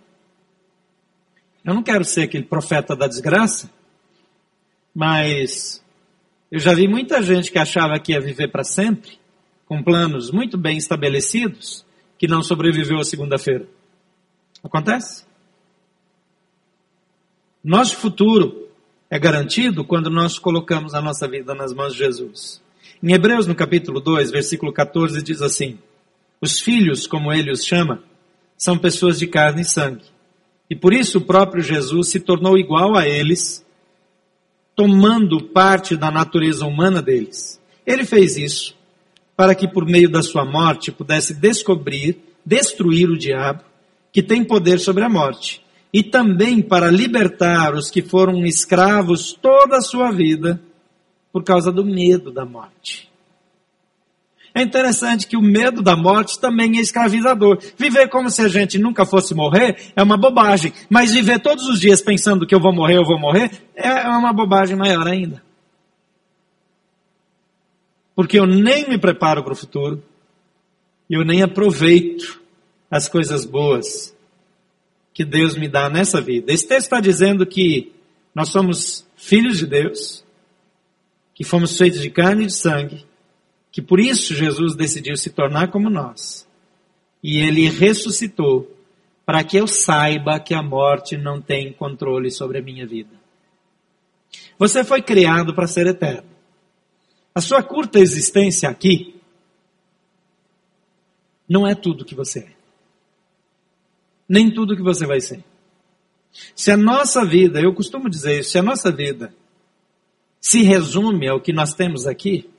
Eu 1.64 1.74
não 1.74 1.84
quero 1.84 2.04
ser 2.04 2.24
aquele 2.24 2.46
profeta 2.46 2.96
da 2.96 3.08
desgraça, 3.08 3.70
mas 4.96 5.84
eu 6.50 6.60
já 6.60 6.74
vi 6.74 6.88
muita 6.88 7.22
gente 7.22 7.52
que 7.52 7.60
achava 7.60 8.00
que 8.00 8.14
ia 8.14 8.20
viver 8.22 8.48
para 8.48 8.64
sempre, 8.64 9.20
com 9.66 9.84
planos 9.84 10.32
muito 10.32 10.58
bem 10.58 10.78
estabelecidos, 10.78 11.86
que 12.18 12.28
não 12.28 12.42
sobreviveu 12.42 12.98
à 12.98 13.04
segunda-feira. 13.04 13.68
Acontece? 14.64 15.26
Nosso 17.64 17.96
futuro 17.96 18.61
é 19.12 19.20
garantido 19.20 19.84
quando 19.84 20.10
nós 20.10 20.40
colocamos 20.40 20.94
a 20.94 21.02
nossa 21.02 21.28
vida 21.28 21.54
nas 21.54 21.74
mãos 21.74 21.92
de 21.92 22.00
Jesus. 22.00 22.62
Em 23.04 23.12
Hebreus, 23.12 23.46
no 23.46 23.54
capítulo 23.54 24.00
2, 24.00 24.32
versículo 24.32 24.72
14, 24.72 25.22
diz 25.22 25.42
assim: 25.42 25.78
Os 26.40 26.62
filhos, 26.62 27.06
como 27.06 27.34
ele 27.34 27.52
os 27.52 27.66
chama, 27.66 28.02
são 28.58 28.78
pessoas 28.78 29.20
de 29.20 29.28
carne 29.28 29.64
e 29.64 29.66
sangue. 29.66 30.06
E 30.70 30.76
por 30.78 30.94
isso 30.94 31.18
o 31.18 31.26
próprio 31.26 31.62
Jesus 31.62 32.08
se 32.08 32.22
tornou 32.22 32.58
igual 32.58 32.96
a 32.96 33.06
eles, 33.06 33.66
tomando 34.74 35.44
parte 35.44 35.98
da 35.98 36.10
natureza 36.10 36.66
humana 36.66 37.02
deles. 37.02 37.60
Ele 37.86 38.06
fez 38.06 38.38
isso 38.38 38.80
para 39.36 39.54
que 39.54 39.68
por 39.68 39.86
meio 39.86 40.10
da 40.10 40.22
sua 40.22 40.46
morte 40.46 40.90
pudesse 40.90 41.34
descobrir, 41.34 42.18
destruir 42.46 43.10
o 43.10 43.18
diabo, 43.18 43.64
que 44.14 44.24
tem 44.24 44.42
poder 44.42 44.80
sobre 44.80 45.04
a 45.04 45.10
morte, 45.10 45.62
e 45.94 46.02
também 46.02 46.62
para 46.62 46.90
libertar 46.90 47.74
os 47.74 47.90
que 47.90 48.02
foram 48.02 48.46
escravos 48.46 49.34
toda 49.34 49.78
a 49.78 49.82
sua 49.82 50.12
vida 50.12 50.62
por 51.32 51.44
causa 51.44 51.72
do 51.72 51.84
medo 51.84 52.32
da 52.32 52.46
morte. 52.46 53.12
É 54.54 54.62
interessante 54.62 55.28
que 55.28 55.38
o 55.38 55.42
medo 55.42 55.82
da 55.82 55.96
morte 55.96 56.40
também 56.40 56.78
é 56.78 56.82
escravizador. 56.82 57.58
Viver 57.78 58.10
como 58.10 58.30
se 58.30 58.42
a 58.42 58.50
gente 58.50 58.78
nunca 58.78 59.06
fosse 59.06 59.34
morrer 59.34 59.94
é 59.96 60.04
uma 60.04 60.18
bobagem, 60.18 60.74
mas 60.90 61.14
viver 61.14 61.40
todos 61.40 61.68
os 61.70 61.80
dias 61.80 62.02
pensando 62.02 62.46
que 62.46 62.54
eu 62.54 62.60
vou 62.60 62.74
morrer, 62.74 62.98
eu 62.98 63.06
vou 63.06 63.18
morrer, 63.18 63.50
é 63.74 64.08
uma 64.10 64.34
bobagem 64.34 64.76
maior 64.76 65.08
ainda. 65.08 65.42
Porque 68.14 68.38
eu 68.38 68.46
nem 68.46 68.90
me 68.90 68.98
preparo 68.98 69.42
para 69.42 69.54
o 69.54 69.56
futuro, 69.56 70.04
eu 71.10 71.24
nem 71.24 71.42
aproveito 71.42 72.42
as 72.90 73.08
coisas 73.08 73.46
boas 73.46 74.14
que 75.14 75.26
Deus 75.26 75.56
me 75.56 75.68
dá 75.68 75.90
nessa 75.90 76.22
vida. 76.22 76.52
Esse 76.52 76.68
texto 76.68 76.86
está 76.86 77.00
dizendo 77.00 77.46
que 77.46 77.92
nós 78.34 78.50
somos 78.50 79.06
filhos 79.16 79.58
de 79.58 79.66
Deus, 79.66 80.24
que 81.34 81.44
fomos 81.44 81.78
feitos 81.78 82.02
de 82.02 82.10
carne 82.10 82.44
e 82.44 82.48
de 82.48 82.54
sangue, 82.54 83.06
que 83.72 83.82
por 83.82 84.00
isso 84.00 84.34
Jesus 84.34 84.76
decidiu 84.76 85.16
se 85.16 85.30
tornar 85.30 85.70
como 85.70 85.90
nós. 85.90 86.48
E 87.24 87.38
ele 87.40 87.70
ressuscitou 87.70 88.76
para 89.26 89.44
que 89.44 89.58
eu 89.58 89.68
saiba 89.68 90.40
que 90.40 90.54
a 90.54 90.64
morte 90.64 91.18
não 91.18 91.42
tem 91.42 91.72
controle 91.72 92.32
sobre 92.32 92.58
a 92.58 92.62
minha 92.62 92.86
vida. 92.86 93.22
Você 94.58 94.84
foi 94.84 95.02
criado 95.02 95.54
para 95.54 95.68
ser 95.68 95.88
eterno. 95.88 96.30
A 97.34 97.42
sua 97.42 97.64
curta 97.64 98.00
existência 98.00 98.70
aqui 98.70 99.16
não 101.48 101.68
é 101.68 101.76
tudo 101.76 102.06
que 102.06 102.16
você 102.16 102.40
é 102.40 102.61
nem 104.32 104.50
tudo 104.50 104.78
que 104.78 104.82
você 104.82 105.06
vai 105.06 105.20
ser. 105.20 105.44
Se 106.56 106.72
a 106.72 106.78
nossa 106.78 107.26
vida, 107.26 107.60
eu 107.60 107.74
costumo 107.74 108.10
dizer 108.10 108.40
isso, 108.40 108.52
se 108.52 108.58
a 108.58 108.64
nossa 108.64 108.90
vida 108.90 109.34
se 110.40 110.64
resume 110.64 111.28
ao 111.28 111.42
que 111.42 111.52
nós 111.52 111.74
temos 111.74 112.08
aqui, 112.08 112.50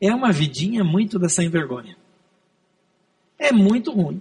é 0.00 0.12
uma 0.12 0.32
vidinha 0.32 0.82
muito 0.82 1.16
da 1.16 1.28
sem 1.28 1.48
vergonha. 1.48 1.96
É 3.38 3.52
muito 3.52 3.92
ruim. 3.92 4.20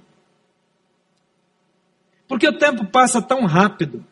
Porque 2.27 2.47
o 2.47 2.59
tempo 2.59 2.85
passa 2.85 3.23
tão 3.23 3.47
rápido. 3.47 4.05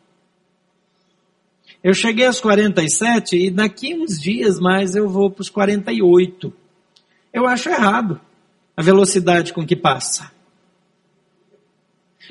Eu 1.84 1.94
cheguei 1.94 2.26
aos 2.26 2.42
47 2.42 3.38
e 3.38 3.52
daqui 3.52 3.94
uns 3.94 4.20
dias 4.20 4.60
mais 4.60 4.96
eu 4.96 5.08
vou 5.08 5.30
para 5.30 5.44
os 5.44 5.52
48. 5.52 6.52
Eu 7.32 7.46
acho 7.46 7.70
errado 7.70 8.20
a 8.76 8.82
velocidade 8.82 9.54
com 9.54 9.64
que 9.64 9.76
passa. 9.76 10.34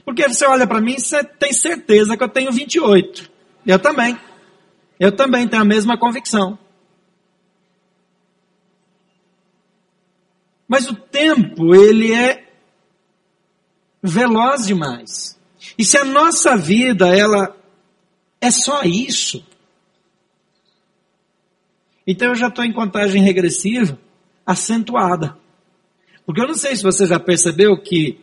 Porque 0.04 0.28
você 0.28 0.46
olha 0.46 0.66
para 0.66 0.80
mim 0.80 0.94
e 0.94 1.00
você 1.00 1.22
tem 1.22 1.52
certeza 1.52 2.16
que 2.16 2.22
eu 2.22 2.28
tenho 2.28 2.50
28. 2.50 3.30
Eu 3.66 3.78
também. 3.78 4.18
Eu 4.98 5.12
também 5.12 5.46
tenho 5.46 5.62
a 5.62 5.66
mesma 5.66 5.98
convicção. 5.98 6.58
Mas 10.66 10.88
o 10.88 10.94
tempo, 10.94 11.74
ele 11.74 12.12
é 12.12 12.48
veloz 14.02 14.66
demais. 14.66 15.38
E 15.78 15.84
se 15.84 15.98
a 15.98 16.04
nossa 16.04 16.56
vida, 16.56 17.14
ela 17.14 17.56
é 18.40 18.50
só 18.50 18.82
isso, 18.82 19.44
então 22.06 22.28
eu 22.28 22.34
já 22.34 22.48
estou 22.48 22.64
em 22.64 22.72
contagem 22.72 23.22
regressiva 23.22 23.98
acentuada. 24.44 25.36
Porque 26.26 26.40
eu 26.40 26.46
não 26.46 26.54
sei 26.54 26.76
se 26.76 26.82
você 26.82 27.06
já 27.06 27.18
percebeu 27.18 27.80
que 27.80 28.20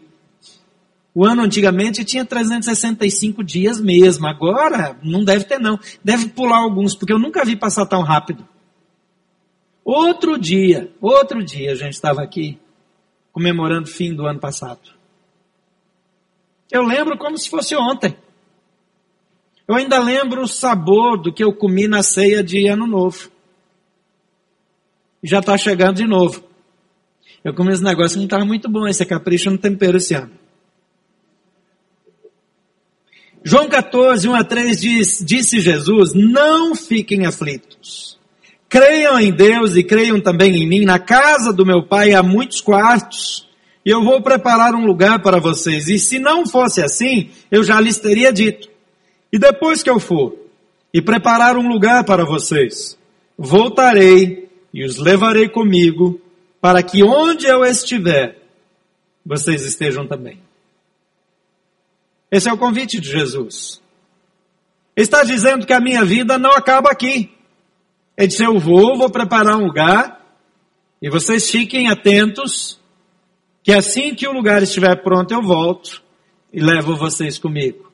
o 1.14 1.26
ano 1.26 1.42
antigamente 1.42 2.06
tinha 2.06 2.24
365 2.24 3.44
dias 3.44 3.82
mesmo. 3.82 4.28
Agora 4.28 4.98
não 5.04 5.24
deve 5.24 5.44
ter 5.44 5.60
não. 5.60 5.78
Deve 6.04 6.30
pular 6.30 6.58
alguns, 6.58 6.96
porque 6.96 7.12
eu 7.12 7.20
nunca 7.20 7.44
vi 7.44 7.56
passar 7.56 7.86
tão 7.86 8.02
rápido. 8.02 8.48
Outro 9.84 10.38
dia, 10.40 10.92
outro 11.02 11.44
dia 11.44 11.72
a 11.72 11.76
gente 11.76 11.94
estava 11.94 12.22
aqui 12.22 12.58
comemorando 13.34 13.90
o 13.90 13.92
fim 13.92 14.14
do 14.14 14.26
ano 14.26 14.40
passado. 14.40 14.80
Eu 16.72 16.84
lembro 16.84 17.18
como 17.18 17.38
se 17.38 17.50
fosse 17.50 17.76
ontem. 17.76 18.16
Eu 19.68 19.76
ainda 19.76 20.00
lembro 20.00 20.44
o 20.44 20.48
sabor 20.48 21.22
do 21.22 21.34
que 21.34 21.44
eu 21.44 21.54
comi 21.54 21.88
na 21.88 22.04
ceia 22.04 22.42
de 22.42 22.68
ano 22.68 22.88
novo. 22.88 23.30
Já 25.22 25.40
está 25.40 25.58
chegando 25.58 25.98
de 25.98 26.08
novo. 26.08 26.44
Eu 27.44 27.54
comi 27.54 27.74
esse 27.74 27.84
negócio 27.84 28.12
que 28.12 28.20
não 28.20 28.26
estava 28.26 28.46
muito 28.46 28.70
bom, 28.70 28.88
esse 28.88 29.06
capricho 29.06 29.50
no 29.50 29.58
tempero 29.58 29.98
esse 29.98 30.14
ano. 30.14 30.41
João 33.44 33.68
14, 33.68 34.28
1 34.28 34.36
a 34.36 34.44
3 34.44 34.80
diz, 34.80 35.24
disse 35.26 35.60
Jesus, 35.60 36.14
não 36.14 36.76
fiquem 36.76 37.26
aflitos. 37.26 38.20
Creiam 38.70 39.20
em 39.20 39.34
Deus 39.34 39.76
e 39.76 39.84
creiam 39.84 40.22
também 40.22 40.56
em 40.56 40.68
mim. 40.68 40.86
Na 40.86 41.00
casa 41.00 41.52
do 41.52 41.66
meu 41.66 41.84
pai 41.84 42.14
há 42.14 42.22
muitos 42.24 42.62
quartos. 42.62 43.50
E 43.86 43.90
eu 43.90 44.04
vou 44.04 44.22
preparar 44.22 44.76
um 44.76 44.86
lugar 44.86 45.22
para 45.22 45.40
vocês. 45.40 45.90
E 45.90 45.98
se 45.98 46.20
não 46.20 46.46
fosse 46.46 46.82
assim, 46.82 47.30
eu 47.50 47.64
já 47.64 47.82
lhes 47.82 47.98
teria 47.98 48.32
dito. 48.32 48.70
E 49.34 49.40
depois 49.40 49.82
que 49.82 49.90
eu 49.90 50.00
for 50.00 50.36
e 50.94 51.02
preparar 51.02 51.58
um 51.58 51.68
lugar 51.68 52.04
para 52.04 52.24
vocês, 52.24 52.98
voltarei 53.38 54.50
e 54.74 54.86
os 54.86 54.98
levarei 54.98 55.50
comigo, 55.50 56.22
para 56.62 56.84
que 56.84 57.04
onde 57.04 57.46
eu 57.48 57.66
estiver, 57.66 58.38
vocês 59.26 59.66
estejam 59.66 60.06
também. 60.06 60.40
Esse 62.32 62.48
é 62.50 62.54
o 62.54 62.58
convite 62.58 63.00
de 63.00 63.10
Jesus. 63.10 63.82
Está 64.96 65.24
dizendo 65.24 65.66
que 65.66 65.74
a 65.74 65.82
minha 65.82 66.06
vida 66.06 66.38
não 66.38 66.52
acaba 66.52 66.90
aqui. 66.90 67.30
Ele 68.18 68.28
disse: 68.28 68.44
Eu 68.44 68.58
vou, 68.58 68.98
vou 68.98 69.10
preparar 69.10 69.58
um 69.58 69.66
lugar, 69.66 70.26
e 71.02 71.10
vocês 71.10 71.50
fiquem 71.50 71.90
atentos, 71.90 72.80
que 73.62 73.74
assim 73.74 74.16
que 74.16 74.28
o 74.28 74.32
lugar 74.32 74.64
estiver 74.64 74.96
pronto, 75.04 75.34
eu 75.34 75.42
volto 75.42 76.02
e 76.54 76.60
levo 76.62 76.96
vocês 76.96 77.38
comigo. 77.38 77.92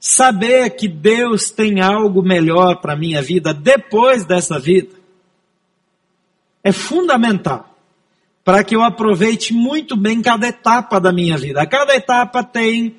Saber 0.00 0.70
que 0.70 0.88
Deus 0.88 1.50
tem 1.50 1.80
algo 1.80 2.22
melhor 2.22 2.80
para 2.80 2.92
a 2.92 2.96
minha 2.96 3.20
vida 3.20 3.52
depois 3.52 4.24
dessa 4.24 4.58
vida 4.58 4.98
é 6.62 6.72
fundamental 6.72 7.76
para 8.44 8.62
que 8.64 8.74
eu 8.74 8.82
aproveite 8.82 9.52
muito 9.52 9.96
bem 9.96 10.22
cada 10.22 10.48
etapa 10.48 11.00
da 11.00 11.12
minha 11.12 11.36
vida. 11.36 11.66
Cada 11.66 11.94
etapa 11.94 12.42
tem 12.42 12.96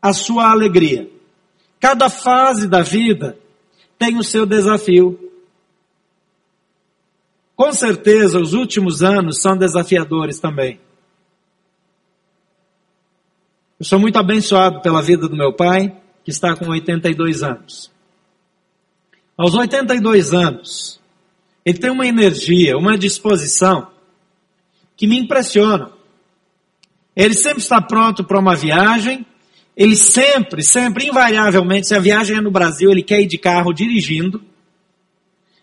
a 0.00 0.12
sua 0.12 0.50
alegria. 0.50 1.10
Cada 1.78 2.08
fase 2.08 2.68
da 2.68 2.82
vida 2.82 3.38
tem 3.98 4.16
o 4.18 4.24
seu 4.24 4.46
desafio. 4.46 5.30
Com 7.54 7.72
certeza, 7.72 8.38
os 8.38 8.54
últimos 8.54 9.02
anos 9.02 9.40
são 9.40 9.56
desafiadores 9.56 10.40
também. 10.40 10.80
Eu 13.78 13.84
sou 13.84 13.98
muito 13.98 14.18
abençoado 14.18 14.80
pela 14.82 15.02
vida 15.02 15.26
do 15.28 15.36
meu 15.36 15.52
pai, 15.52 15.94
que 16.24 16.30
está 16.30 16.54
com 16.54 16.68
82 16.68 17.42
anos. 17.42 17.90
Aos 19.36 19.54
82 19.54 20.34
anos, 20.34 21.00
ele 21.64 21.78
tem 21.78 21.90
uma 21.90 22.06
energia, 22.06 22.76
uma 22.76 22.96
disposição 22.98 23.90
que 24.96 25.06
me 25.06 25.18
impressiona. 25.18 25.90
Ele 27.16 27.32
sempre 27.32 27.62
está 27.62 27.80
pronto 27.80 28.22
para 28.22 28.38
uma 28.38 28.54
viagem, 28.54 29.24
ele 29.80 29.96
sempre, 29.96 30.62
sempre, 30.62 31.06
invariavelmente, 31.06 31.86
se 31.86 31.94
a 31.94 31.98
viagem 31.98 32.36
é 32.36 32.40
no 32.42 32.50
Brasil, 32.50 32.90
ele 32.90 33.02
quer 33.02 33.22
ir 33.22 33.26
de 33.26 33.38
carro 33.38 33.72
dirigindo. 33.72 34.42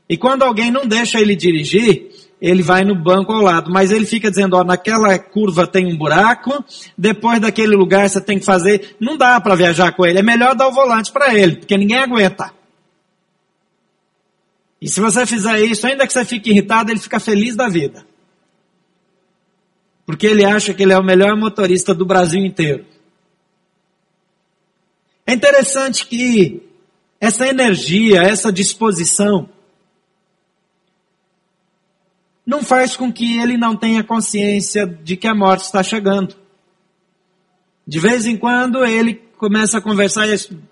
E 0.09 0.17
quando 0.17 0.41
alguém 0.41 0.71
não 0.71 0.87
deixa 0.87 1.21
ele 1.21 1.35
dirigir, 1.35 2.09
ele 2.41 2.63
vai 2.63 2.83
no 2.83 2.95
banco 2.95 3.31
ao 3.31 3.43
lado, 3.43 3.71
mas 3.71 3.91
ele 3.91 4.07
fica 4.07 4.31
dizendo, 4.31 4.55
ó, 4.55 4.63
naquela 4.63 5.19
curva 5.19 5.67
tem 5.67 5.85
um 5.85 5.95
buraco, 5.95 6.65
depois 6.97 7.39
daquele 7.39 7.75
lugar 7.75 8.09
você 8.09 8.19
tem 8.19 8.39
que 8.39 8.45
fazer, 8.45 8.95
não 8.99 9.17
dá 9.17 9.39
para 9.39 9.53
viajar 9.53 9.91
com 9.91 10.03
ele, 10.03 10.17
é 10.17 10.23
melhor 10.23 10.55
dar 10.55 10.67
o 10.67 10.73
volante 10.73 11.11
para 11.11 11.35
ele, 11.35 11.57
porque 11.57 11.77
ninguém 11.77 11.99
aguenta. 11.99 12.51
E 14.81 14.89
se 14.89 14.99
você 14.99 15.27
fizer 15.27 15.59
isso, 15.61 15.85
ainda 15.85 16.07
que 16.07 16.13
você 16.13 16.25
fique 16.25 16.49
irritado, 16.49 16.89
ele 16.89 16.99
fica 16.99 17.19
feliz 17.19 17.55
da 17.55 17.69
vida. 17.69 18.03
Porque 20.07 20.25
ele 20.25 20.43
acha 20.43 20.73
que 20.73 20.81
ele 20.81 20.93
é 20.93 20.97
o 20.97 21.03
melhor 21.03 21.37
motorista 21.37 21.93
do 21.93 22.03
Brasil 22.03 22.43
inteiro. 22.43 22.96
É 25.27 25.33
interessante 25.33 26.07
que 26.07 26.63
essa 27.19 27.45
energia, 27.45 28.21
essa 28.21 28.49
disposição, 28.49 29.49
não 32.45 32.63
faz 32.63 32.95
com 32.95 33.11
que 33.11 33.37
ele 33.37 33.57
não 33.57 33.75
tenha 33.75 34.05
consciência 34.05 34.87
de 34.87 35.17
que 35.17 35.27
a 35.27 35.35
morte 35.35 35.65
está 35.65 35.83
chegando. 35.83 36.33
De 37.85 37.99
vez 37.99 38.25
em 38.25 38.37
quando 38.37 38.85
ele 38.85 39.15
começa 39.37 39.79
a 39.79 39.81
conversar, 39.81 40.27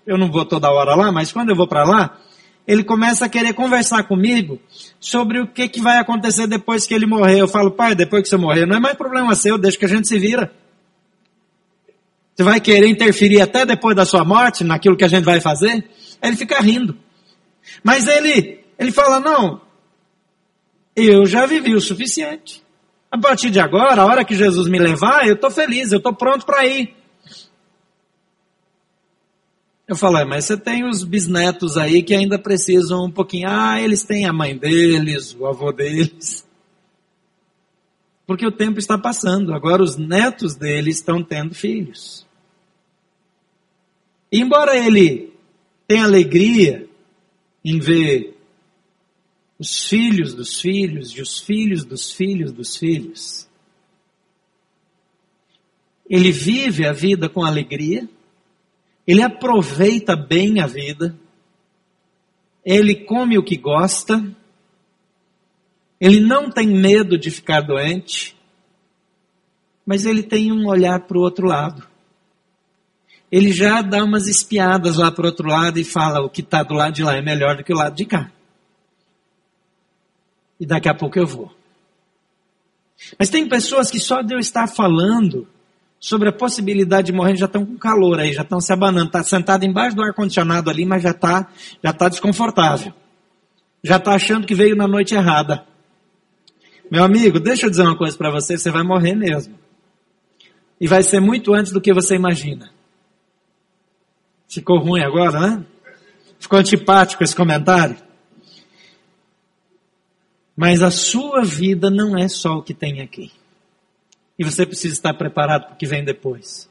eu 0.06 0.16
não 0.16 0.32
vou 0.32 0.46
toda 0.46 0.70
hora 0.70 0.94
lá, 0.94 1.12
mas 1.12 1.30
quando 1.30 1.50
eu 1.50 1.56
vou 1.56 1.68
para 1.68 1.84
lá, 1.84 2.18
ele 2.66 2.82
começa 2.82 3.26
a 3.26 3.28
querer 3.28 3.52
conversar 3.52 4.04
comigo 4.04 4.58
sobre 4.98 5.38
o 5.38 5.46
que, 5.46 5.68
que 5.68 5.82
vai 5.82 5.98
acontecer 5.98 6.46
depois 6.46 6.86
que 6.86 6.94
ele 6.94 7.04
morrer. 7.04 7.40
Eu 7.40 7.46
falo, 7.46 7.70
pai, 7.70 7.94
depois 7.94 8.22
que 8.22 8.30
você 8.30 8.38
morrer, 8.38 8.64
não 8.64 8.76
é 8.76 8.80
mais 8.80 8.96
problema 8.96 9.34
seu, 9.34 9.58
deixa 9.58 9.78
que 9.78 9.84
a 9.84 9.88
gente 9.88 10.08
se 10.08 10.18
vira. 10.18 10.50
Você 12.36 12.42
vai 12.42 12.60
querer 12.60 12.86
interferir 12.86 13.40
até 13.40 13.64
depois 13.64 13.96
da 13.96 14.04
sua 14.04 14.22
morte 14.22 14.62
naquilo 14.62 14.94
que 14.94 15.04
a 15.04 15.08
gente 15.08 15.24
vai 15.24 15.40
fazer? 15.40 15.88
Ele 16.22 16.36
fica 16.36 16.60
rindo. 16.60 16.94
Mas 17.82 18.06
ele, 18.06 18.60
ele 18.78 18.92
fala, 18.92 19.18
não, 19.18 19.62
eu 20.94 21.24
já 21.24 21.46
vivi 21.46 21.74
o 21.74 21.80
suficiente. 21.80 22.62
A 23.10 23.16
partir 23.16 23.48
de 23.50 23.58
agora, 23.58 24.02
a 24.02 24.04
hora 24.04 24.24
que 24.24 24.34
Jesus 24.34 24.68
me 24.68 24.78
levar, 24.78 25.26
eu 25.26 25.34
estou 25.34 25.50
feliz, 25.50 25.90
eu 25.90 25.96
estou 25.96 26.12
pronto 26.12 26.44
para 26.44 26.66
ir. 26.66 26.94
Eu 29.88 29.96
falei, 29.96 30.26
mas 30.26 30.44
você 30.44 30.58
tem 30.58 30.86
os 30.86 31.04
bisnetos 31.04 31.78
aí 31.78 32.02
que 32.02 32.14
ainda 32.14 32.38
precisam 32.38 33.06
um 33.06 33.10
pouquinho. 33.10 33.48
Ah, 33.48 33.80
eles 33.80 34.02
têm 34.02 34.26
a 34.26 34.32
mãe 34.32 34.54
deles, 34.58 35.34
o 35.38 35.46
avô 35.46 35.72
deles. 35.72 36.46
Porque 38.26 38.44
o 38.44 38.52
tempo 38.52 38.78
está 38.78 38.98
passando. 38.98 39.54
Agora 39.54 39.82
os 39.82 39.96
netos 39.96 40.54
deles 40.54 40.96
estão 40.96 41.22
tendo 41.22 41.54
filhos. 41.54 42.25
Embora 44.30 44.76
ele 44.76 45.32
tenha 45.86 46.04
alegria 46.04 46.88
em 47.64 47.78
ver 47.78 48.36
os 49.58 49.84
filhos 49.88 50.34
dos 50.34 50.60
filhos 50.60 51.10
e 51.10 51.20
os 51.20 51.40
filhos 51.40 51.84
dos 51.84 52.12
filhos 52.12 52.52
dos 52.52 52.76
filhos. 52.76 53.48
Ele 56.08 56.30
vive 56.30 56.86
a 56.86 56.92
vida 56.92 57.28
com 57.28 57.42
alegria, 57.42 58.08
ele 59.06 59.22
aproveita 59.22 60.14
bem 60.14 60.60
a 60.60 60.66
vida, 60.66 61.18
ele 62.64 62.94
come 63.04 63.38
o 63.38 63.42
que 63.42 63.56
gosta, 63.56 64.22
ele 66.00 66.20
não 66.20 66.50
tem 66.50 66.68
medo 66.68 67.18
de 67.18 67.30
ficar 67.30 67.62
doente, 67.62 68.36
mas 69.84 70.04
ele 70.04 70.22
tem 70.22 70.52
um 70.52 70.66
olhar 70.68 71.06
para 71.06 71.16
o 71.16 71.22
outro 71.22 71.46
lado. 71.46 71.88
Ele 73.30 73.52
já 73.52 73.82
dá 73.82 74.04
umas 74.04 74.28
espiadas 74.28 74.96
lá 74.96 75.10
para 75.10 75.24
o 75.24 75.26
outro 75.26 75.48
lado 75.48 75.78
e 75.78 75.84
fala: 75.84 76.20
o 76.20 76.30
que 76.30 76.40
está 76.40 76.62
do 76.62 76.74
lado 76.74 76.94
de 76.94 77.02
lá 77.02 77.16
é 77.16 77.22
melhor 77.22 77.56
do 77.56 77.64
que 77.64 77.72
o 77.72 77.76
lado 77.76 77.94
de 77.94 78.04
cá 78.04 78.30
e 80.58 80.66
daqui 80.66 80.88
a 80.88 80.94
pouco 80.94 81.18
eu 81.18 81.26
vou. 81.26 81.50
Mas 83.18 83.28
tem 83.28 83.48
pessoas 83.48 83.90
que 83.90 84.00
só 84.00 84.22
de 84.22 84.34
eu 84.34 84.38
estar 84.38 84.66
falando 84.66 85.46
sobre 86.00 86.28
a 86.28 86.32
possibilidade 86.32 87.08
de 87.08 87.12
morrer 87.12 87.36
já 87.36 87.46
estão 87.46 87.64
com 87.64 87.76
calor 87.76 88.18
aí, 88.20 88.32
já 88.32 88.42
estão 88.42 88.60
se 88.60 88.72
abanando, 88.72 89.06
está 89.06 89.22
sentado 89.22 89.64
embaixo 89.64 89.96
do 89.96 90.02
ar-condicionado 90.02 90.70
ali, 90.70 90.84
mas 90.84 91.02
já 91.02 91.10
está 91.10 91.48
já 91.82 91.92
tá 91.92 92.08
desconfortável. 92.08 92.92
Já 93.82 93.96
está 93.96 94.14
achando 94.14 94.46
que 94.46 94.54
veio 94.54 94.74
na 94.74 94.88
noite 94.88 95.14
errada. 95.14 95.64
Meu 96.90 97.04
amigo, 97.04 97.38
deixa 97.38 97.66
eu 97.66 97.70
dizer 97.70 97.82
uma 97.82 97.96
coisa 97.96 98.16
para 98.16 98.30
você, 98.30 98.56
você 98.56 98.70
vai 98.70 98.82
morrer 98.82 99.14
mesmo. 99.14 99.58
E 100.80 100.86
vai 100.86 101.02
ser 101.02 101.20
muito 101.20 101.54
antes 101.54 101.72
do 101.72 101.80
que 101.80 101.92
você 101.92 102.14
imagina. 102.14 102.70
Ficou 104.48 104.78
ruim 104.78 105.02
agora, 105.02 105.40
né? 105.40 105.66
Ficou 106.38 106.58
antipático 106.58 107.22
esse 107.24 107.34
comentário? 107.34 107.96
Mas 110.56 110.82
a 110.82 110.90
sua 110.90 111.44
vida 111.44 111.90
não 111.90 112.16
é 112.16 112.28
só 112.28 112.56
o 112.56 112.62
que 112.62 112.72
tem 112.72 113.00
aqui. 113.00 113.30
E 114.38 114.44
você 114.44 114.64
precisa 114.64 114.94
estar 114.94 115.14
preparado 115.14 115.66
para 115.66 115.74
o 115.74 115.76
que 115.76 115.86
vem 115.86 116.04
depois. 116.04 116.68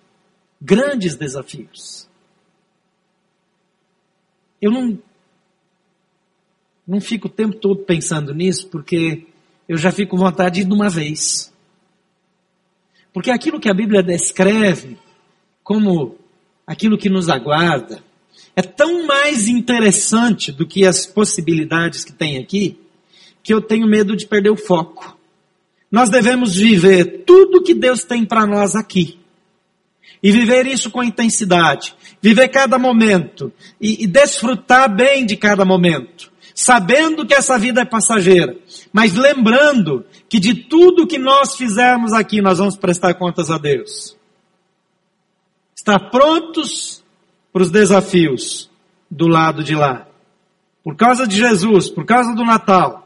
Grandes 0.62 1.16
desafios. 1.16 2.08
Eu 4.62 4.72
não, 4.72 4.98
não 6.88 7.02
fico 7.02 7.28
o 7.28 7.32
tempo 7.32 7.56
todo 7.56 7.84
pensando 7.84 8.34
nisso, 8.34 8.68
porque 8.70 9.28
eu 9.68 9.78
já 9.78 9.92
fico 9.92 10.12
com 10.12 10.18
vontade 10.18 10.56
de 10.56 10.62
ir 10.62 10.66
de 10.66 10.74
uma 10.74 10.90
vez. 10.90 11.54
Porque 13.14 13.32
aquilo 13.32 13.60
que 13.60 13.70
a 13.70 13.74
Bíblia 13.74 14.02
descreve 14.02 14.98
como 15.64 16.18
aquilo 16.66 16.98
que 16.98 17.10
nos 17.10 17.30
aguarda 17.30 18.04
é 18.56 18.62
tão 18.62 19.06
mais 19.06 19.48
interessante 19.48 20.52
do 20.52 20.66
que 20.66 20.86
as 20.86 21.06
possibilidades 21.06 22.06
que 22.06 22.14
tem 22.14 22.38
aqui, 22.38 22.80
que 23.44 23.54
eu 23.54 23.62
tenho 23.62 23.86
medo 23.86 24.16
de 24.16 24.26
perder 24.26 24.50
o 24.50 24.56
foco. 24.56 25.18
Nós 25.92 26.10
devemos 26.10 26.56
viver 26.56 27.24
tudo 27.26 27.62
que 27.62 27.74
Deus 27.74 28.04
tem 28.04 28.26
para 28.26 28.46
nós 28.46 28.76
aqui. 28.76 29.20
E 30.24 30.32
viver 30.32 30.66
isso 30.66 30.90
com 30.90 31.04
intensidade. 31.04 31.94
Viver 32.22 32.48
cada 32.48 32.80
momento. 32.80 33.52
E, 33.80 34.04
e 34.04 34.08
desfrutar 34.08 34.94
bem 34.94 35.26
de 35.26 35.38
cada 35.38 35.64
momento. 35.64 36.32
Sabendo 36.56 37.26
que 37.26 37.34
essa 37.34 37.60
vida 37.60 37.82
é 37.82 37.86
passageira. 37.86 38.58
Mas 38.92 39.14
lembrando 39.14 40.06
que 40.28 40.40
de 40.40 40.56
tudo 40.56 41.06
que 41.06 41.20
nós 41.20 41.56
fizermos 41.56 42.14
aqui, 42.14 42.42
nós 42.42 42.58
vamos 42.58 42.76
prestar 42.76 43.14
contas 43.14 43.52
a 43.52 43.58
Deus. 43.58 44.18
Estar 45.86 46.10
prontos 46.10 47.04
para 47.54 47.62
os 47.62 47.70
desafios 47.70 48.72
do 49.10 49.28
lado 49.28 49.64
de 49.64 49.76
lá. 49.76 50.08
Por 50.84 50.96
causa 50.96 51.28
de 51.28 51.38
Jesus, 51.38 51.92
por 51.92 52.06
causa 52.06 52.34
do 52.34 52.44
Natal 52.44 53.05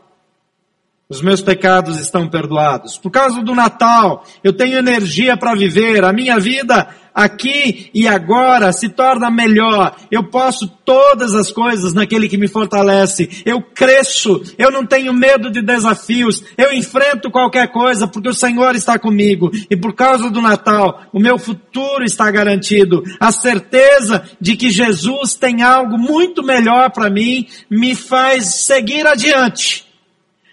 os 1.12 1.24
meus 1.24 1.42
pecados 1.42 2.00
estão 2.00 2.30
perdoados. 2.30 2.96
Por 2.96 3.10
causa 3.10 3.42
do 3.42 3.56
Natal, 3.56 4.24
eu 4.44 4.54
tenho 4.54 4.78
energia 4.78 5.36
para 5.36 5.56
viver. 5.56 6.06
A 6.06 6.14
minha 6.14 6.40
vida 6.40 6.88
aqui 7.16 7.90
e 7.96 8.08
agora 8.08 8.72
se 8.72 8.90
torna 8.90 9.32
melhor. 9.32 9.96
Eu 10.12 10.26
posso 10.26 10.68
todas 10.68 11.34
as 11.34 11.52
coisas 11.52 11.96
naquele 11.96 12.30
que 12.30 12.38
me 12.38 12.48
fortalece. 12.48 13.42
Eu 13.44 13.60
cresço. 13.60 14.40
Eu 14.56 14.70
não 14.70 14.86
tenho 14.86 15.12
medo 15.12 15.50
de 15.50 15.64
desafios. 15.64 16.44
Eu 16.56 16.72
enfrento 16.74 17.32
qualquer 17.32 17.72
coisa 17.72 18.08
porque 18.08 18.30
o 18.30 18.34
Senhor 18.36 18.76
está 18.76 19.00
comigo. 19.00 19.50
E 19.68 19.76
por 19.76 19.96
causa 19.96 20.30
do 20.30 20.44
Natal, 20.44 21.08
o 21.12 21.20
meu 21.20 21.40
futuro 21.40 22.04
está 22.04 22.30
garantido. 22.30 23.02
A 23.20 23.32
certeza 23.32 24.30
de 24.40 24.56
que 24.56 24.70
Jesus 24.70 25.34
tem 25.34 25.64
algo 25.64 25.98
muito 25.98 26.44
melhor 26.44 26.92
para 26.92 27.10
mim 27.10 27.48
me 27.68 27.96
faz 27.96 28.64
seguir 28.64 29.08
adiante 29.08 29.89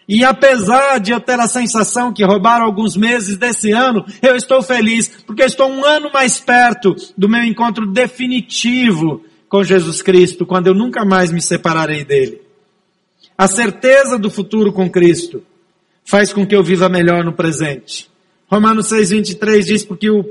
e 0.09 0.25
apesar 0.25 1.01
de 1.01 1.11
eu 1.11 1.21
ter 1.21 1.39
a 1.41 1.49
sensação 1.49 2.13
que 2.13 2.25
roubaram 2.25 2.65
alguns 2.65 2.97
meses 2.97 3.37
desse 3.37 3.73
ano, 3.73 4.05
eu 4.23 4.37
estou 4.37 4.63
feliz, 4.63 5.09
porque 5.27 5.43
estou 5.43 5.69
um 5.69 5.85
ano 5.85 6.11
mais 6.13 6.39
perto 6.39 6.95
do 7.19 7.29
meu 7.29 7.43
encontro 7.43 7.87
definitivo 7.87 9.25
com 9.49 9.65
Jesus 9.65 10.03
Cristo, 10.03 10.47
quando 10.47 10.69
eu 10.69 10.75
nunca 10.75 11.05
mais 11.05 11.33
me 11.33 11.43
separarei 11.43 12.05
dele. 12.05 12.41
A 13.37 13.49
certeza 13.49 14.17
do 14.17 14.31
futuro 14.31 14.73
com 14.73 14.89
Cristo 14.89 15.43
faz 16.05 16.33
com 16.33 16.47
que 16.47 16.55
eu 16.55 16.63
viva 16.63 16.89
melhor 16.89 17.25
no 17.25 17.33
presente. 17.33 18.09
Romanos 18.49 18.87
6,23 18.93 19.65
diz, 19.65 19.85
porque 19.85 20.09
o 20.09 20.25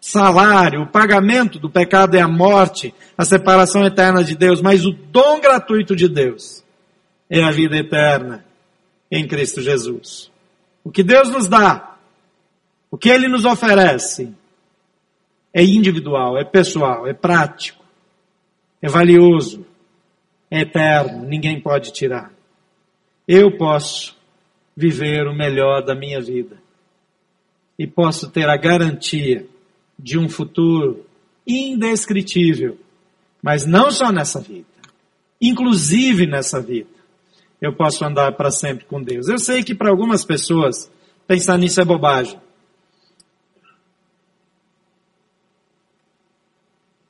salário, 0.00 0.82
o 0.82 0.88
pagamento 0.88 1.60
do 1.60 1.70
pecado 1.70 2.16
é 2.16 2.20
a 2.20 2.26
morte, 2.28 2.92
a 3.16 3.24
separação 3.24 3.86
eterna 3.86 4.24
de 4.24 4.34
Deus, 4.34 4.60
mas 4.60 4.84
o 4.84 4.90
dom 4.90 5.40
gratuito 5.40 5.94
de 5.94 6.08
Deus 6.08 6.64
é 7.30 7.44
a 7.44 7.52
vida 7.52 7.76
eterna 7.76 8.44
em 9.12 9.28
Cristo 9.28 9.60
Jesus. 9.60 10.32
O 10.82 10.90
que 10.90 11.02
Deus 11.02 11.28
nos 11.28 11.46
dá, 11.46 11.98
o 12.90 12.96
que 12.96 13.10
Ele 13.10 13.28
nos 13.28 13.44
oferece, 13.44 14.34
é 15.52 15.62
individual, 15.62 16.38
é 16.38 16.44
pessoal, 16.44 17.06
é 17.06 17.12
prático, 17.12 17.84
é 18.80 18.88
valioso, 18.88 19.66
é 20.50 20.62
eterno, 20.62 21.26
ninguém 21.26 21.60
pode 21.60 21.92
tirar. 21.92 22.32
Eu 23.28 23.56
posso 23.58 24.16
viver 24.74 25.26
o 25.28 25.34
melhor 25.34 25.84
da 25.84 25.94
minha 25.94 26.20
vida 26.20 26.56
e 27.78 27.86
posso 27.86 28.30
ter 28.30 28.48
a 28.48 28.56
garantia 28.56 29.46
de 29.98 30.18
um 30.18 30.26
futuro 30.26 31.04
indescritível, 31.46 32.78
mas 33.42 33.66
não 33.66 33.90
só 33.90 34.10
nessa 34.10 34.40
vida, 34.40 34.66
inclusive 35.40 36.26
nessa 36.26 36.62
vida 36.62 37.01
eu 37.62 37.72
posso 37.72 38.04
andar 38.04 38.32
para 38.32 38.50
sempre 38.50 38.84
com 38.86 39.00
Deus. 39.00 39.28
Eu 39.28 39.38
sei 39.38 39.62
que 39.62 39.72
para 39.72 39.88
algumas 39.88 40.24
pessoas 40.24 40.90
pensar 41.28 41.56
nisso 41.56 41.80
é 41.80 41.84
bobagem. 41.84 42.40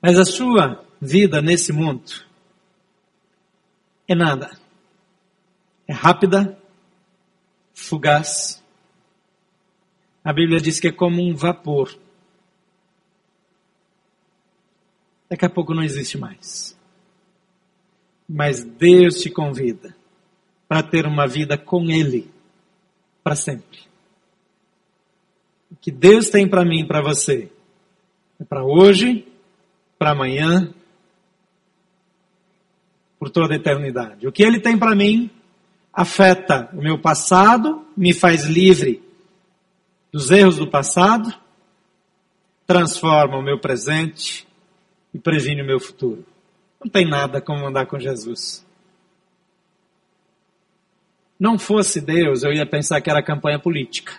Mas 0.03 0.19
a 0.19 0.27
sua 0.27 0.85
vida 1.01 1.41
nesse 1.41 1.73
mundo 1.73 2.13
é 4.07 4.15
nada. 4.15 4.51
É 5.89 5.93
rápida, 5.95 6.59
fugaz. 7.73 8.63
A 10.23 10.35
Bíblia 10.35 10.61
diz 10.61 10.79
que 10.79 10.89
é 10.89 10.93
como 10.93 11.23
um 11.23 11.35
vapor. 11.35 11.99
Daqui 15.31 15.47
a 15.47 15.51
pouco 15.51 15.73
não 15.73 15.83
existe 15.83 16.19
mais. 16.19 16.79
Mas 18.29 18.63
Deus 18.63 19.15
te 19.15 19.31
convida 19.31 20.02
para 20.73 20.83
ter 20.83 21.05
uma 21.05 21.27
vida 21.27 21.59
com 21.59 21.91
Ele 21.91 22.31
para 23.23 23.35
sempre. 23.35 23.81
O 25.71 25.77
que 25.77 25.91
Deus 25.91 26.31
tem 26.31 26.49
para 26.49 26.65
mim 26.65 26.81
e 26.81 26.87
para 26.87 27.03
você 27.03 27.53
é 28.41 28.45
para 28.45 28.65
hoje, 28.65 29.29
para 29.99 30.13
amanhã, 30.13 30.73
por 33.19 33.29
toda 33.29 33.53
a 33.53 33.57
eternidade. 33.59 34.27
O 34.27 34.33
que 34.33 34.43
Ele 34.43 34.61
tem 34.61 34.79
para 34.79 34.95
mim 34.95 35.31
afeta 35.93 36.71
o 36.73 36.81
meu 36.81 36.99
passado, 36.99 37.87
me 37.95 38.15
faz 38.15 38.47
livre 38.47 39.03
dos 40.11 40.31
erros 40.31 40.57
do 40.57 40.67
passado, 40.67 41.39
transforma 42.67 43.37
o 43.37 43.43
meu 43.43 43.61
presente 43.61 44.49
e 45.13 45.19
previne 45.19 45.61
o 45.61 45.67
meu 45.67 45.79
futuro. 45.79 46.25
Não 46.83 46.91
tem 46.91 47.07
nada 47.07 47.43
como 47.43 47.67
andar 47.67 47.85
com 47.85 47.99
Jesus 47.99 48.65
não 51.43 51.59
fosse 51.59 52.01
Deus, 52.01 52.45
eu 52.45 52.53
ia 52.53 52.65
pensar 52.65 53.01
que 53.01 53.11
era 53.11 53.21
campanha 53.21 53.59
política. 53.59 54.13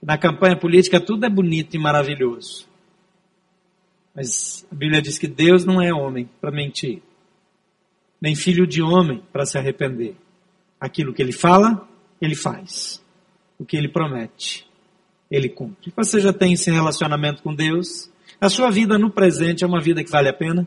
Na 0.00 0.16
campanha 0.16 0.56
política 0.56 1.00
tudo 1.00 1.26
é 1.26 1.28
bonito 1.28 1.74
e 1.74 1.78
maravilhoso. 1.78 2.68
Mas 4.14 4.64
a 4.70 4.74
Bíblia 4.76 5.02
diz 5.02 5.18
que 5.18 5.26
Deus 5.26 5.64
não 5.64 5.82
é 5.82 5.92
homem 5.92 6.30
para 6.40 6.52
mentir, 6.52 7.02
nem 8.22 8.36
filho 8.36 8.64
de 8.64 8.80
homem 8.80 9.24
para 9.32 9.44
se 9.44 9.58
arrepender. 9.58 10.14
Aquilo 10.80 11.12
que 11.12 11.20
ele 11.20 11.32
fala, 11.32 11.88
ele 12.22 12.36
faz. 12.36 13.04
O 13.58 13.64
que 13.64 13.76
ele 13.76 13.88
promete, 13.88 14.64
ele 15.28 15.48
cumpre. 15.48 15.92
Você 15.96 16.20
já 16.20 16.32
tem 16.32 16.52
esse 16.52 16.70
relacionamento 16.70 17.42
com 17.42 17.52
Deus? 17.52 18.08
A 18.40 18.48
sua 18.48 18.70
vida 18.70 18.96
no 18.96 19.10
presente 19.10 19.64
é 19.64 19.66
uma 19.66 19.80
vida 19.80 20.04
que 20.04 20.10
vale 20.10 20.28
a 20.28 20.32
pena? 20.32 20.64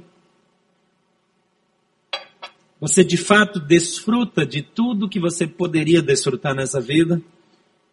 Você 2.83 3.01
de 3.01 3.15
fato 3.15 3.61
desfruta 3.61 4.45
de 4.45 4.61
tudo 4.61 5.07
que 5.07 5.17
você 5.17 5.47
poderia 5.47 6.01
desfrutar 6.01 6.53
nessa 6.53 6.81
vida? 6.81 7.21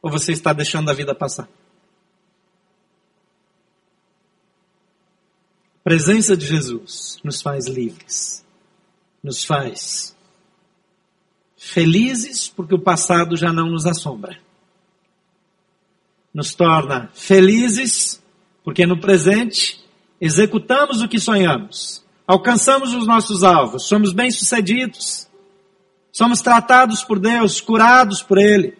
Ou 0.02 0.10
você 0.10 0.32
está 0.32 0.52
deixando 0.52 0.90
a 0.90 0.92
vida 0.92 1.14
passar? 1.14 1.48
A 5.76 5.84
presença 5.84 6.36
de 6.36 6.44
Jesus 6.44 7.20
nos 7.22 7.40
faz 7.40 7.68
livres, 7.68 8.44
nos 9.22 9.44
faz 9.44 10.16
felizes 11.56 12.48
porque 12.48 12.74
o 12.74 12.80
passado 12.80 13.36
já 13.36 13.52
não 13.52 13.70
nos 13.70 13.86
assombra. 13.86 14.40
Nos 16.34 16.52
torna 16.52 17.08
felizes 17.14 18.20
porque 18.64 18.84
no 18.84 18.98
presente 18.98 19.84
executamos 20.20 21.00
o 21.00 21.08
que 21.08 21.20
sonhamos 21.20 22.04
alcançamos 22.30 22.94
os 22.94 23.08
nossos 23.08 23.42
alvos, 23.42 23.88
somos 23.88 24.12
bem-sucedidos, 24.12 25.28
somos 26.12 26.40
tratados 26.40 27.02
por 27.02 27.18
Deus, 27.18 27.60
curados 27.60 28.22
por 28.22 28.38
Ele. 28.38 28.78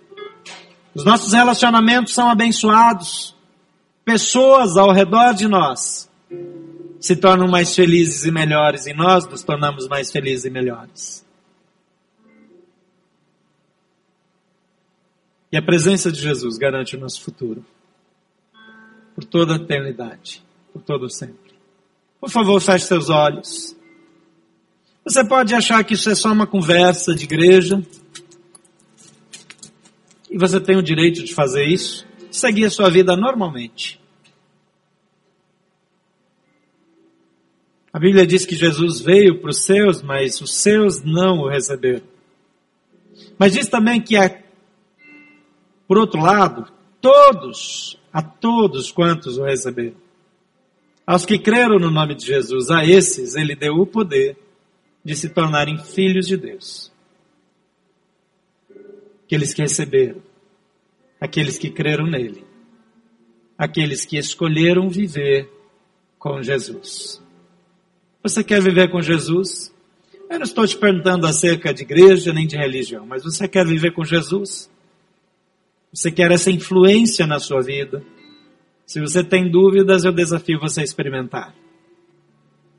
Os 0.94 1.04
nossos 1.04 1.32
relacionamentos 1.32 2.14
são 2.14 2.30
abençoados. 2.30 3.34
Pessoas 4.04 4.76
ao 4.76 4.92
redor 4.92 5.34
de 5.34 5.48
nós 5.48 6.08
se 7.00 7.16
tornam 7.16 7.48
mais 7.48 7.74
felizes 7.74 8.24
e 8.24 8.30
melhores 8.30 8.86
e 8.86 8.92
nós 8.92 9.26
nos 9.26 9.42
tornamos 9.42 9.88
mais 9.88 10.12
felizes 10.12 10.44
e 10.44 10.50
melhores. 10.50 11.26
E 15.50 15.56
a 15.56 15.62
presença 15.62 16.12
de 16.12 16.20
Jesus 16.20 16.56
garante 16.56 16.94
o 16.94 17.00
nosso 17.00 17.20
futuro 17.20 17.64
por 19.12 19.24
toda 19.24 19.54
a 19.54 19.56
eternidade, 19.56 20.40
por 20.72 20.82
todo 20.82 21.06
o 21.06 21.10
sempre. 21.10 21.49
Por 22.20 22.28
favor, 22.28 22.60
feche 22.60 22.84
seus 22.84 23.08
olhos. 23.08 23.74
Você 25.02 25.24
pode 25.24 25.54
achar 25.54 25.82
que 25.82 25.94
isso 25.94 26.10
é 26.10 26.14
só 26.14 26.30
uma 26.30 26.46
conversa 26.46 27.14
de 27.14 27.24
igreja. 27.24 27.82
E 30.30 30.36
você 30.36 30.60
tem 30.60 30.76
o 30.76 30.82
direito 30.82 31.24
de 31.24 31.34
fazer 31.34 31.64
isso. 31.64 32.06
Seguir 32.30 32.66
a 32.66 32.70
sua 32.70 32.90
vida 32.90 33.16
normalmente. 33.16 33.98
A 37.92 37.98
Bíblia 37.98 38.26
diz 38.26 38.44
que 38.46 38.54
Jesus 38.54 39.00
veio 39.00 39.40
para 39.40 39.50
os 39.50 39.64
seus, 39.64 40.02
mas 40.02 40.40
os 40.40 40.54
seus 40.54 41.02
não 41.02 41.38
o 41.38 41.48
receberam. 41.48 42.02
Mas 43.38 43.54
diz 43.54 43.66
também 43.66 44.00
que, 44.00 44.16
a, 44.16 44.38
por 45.88 45.98
outro 45.98 46.20
lado, 46.20 46.70
todos, 47.00 47.98
a 48.12 48.22
todos 48.22 48.92
quantos 48.92 49.38
o 49.38 49.44
receberam, 49.44 49.96
aos 51.10 51.26
que 51.26 51.40
creram 51.40 51.76
no 51.76 51.90
nome 51.90 52.14
de 52.14 52.24
Jesus, 52.24 52.70
a 52.70 52.86
esses 52.86 53.34
ele 53.34 53.56
deu 53.56 53.74
o 53.74 53.84
poder 53.84 54.36
de 55.04 55.16
se 55.16 55.28
tornarem 55.28 55.76
filhos 55.76 56.24
de 56.24 56.36
Deus. 56.36 56.92
Aqueles 59.24 59.52
que 59.52 59.60
receberam, 59.60 60.22
aqueles 61.20 61.58
que 61.58 61.68
creram 61.68 62.06
nele, 62.06 62.44
aqueles 63.58 64.04
que 64.04 64.18
escolheram 64.18 64.88
viver 64.88 65.50
com 66.16 66.40
Jesus. 66.40 67.20
Você 68.22 68.44
quer 68.44 68.62
viver 68.62 68.88
com 68.88 69.02
Jesus? 69.02 69.74
Eu 70.30 70.38
não 70.38 70.44
estou 70.44 70.64
te 70.64 70.78
perguntando 70.78 71.26
acerca 71.26 71.74
de 71.74 71.82
igreja 71.82 72.32
nem 72.32 72.46
de 72.46 72.56
religião, 72.56 73.04
mas 73.04 73.24
você 73.24 73.48
quer 73.48 73.66
viver 73.66 73.92
com 73.92 74.04
Jesus? 74.04 74.70
Você 75.92 76.12
quer 76.12 76.30
essa 76.30 76.52
influência 76.52 77.26
na 77.26 77.40
sua 77.40 77.60
vida? 77.60 78.00
Se 78.90 78.98
você 79.00 79.22
tem 79.22 79.48
dúvidas, 79.48 80.04
eu 80.04 80.10
desafio 80.10 80.58
você 80.58 80.80
a 80.80 80.82
experimentar. 80.82 81.54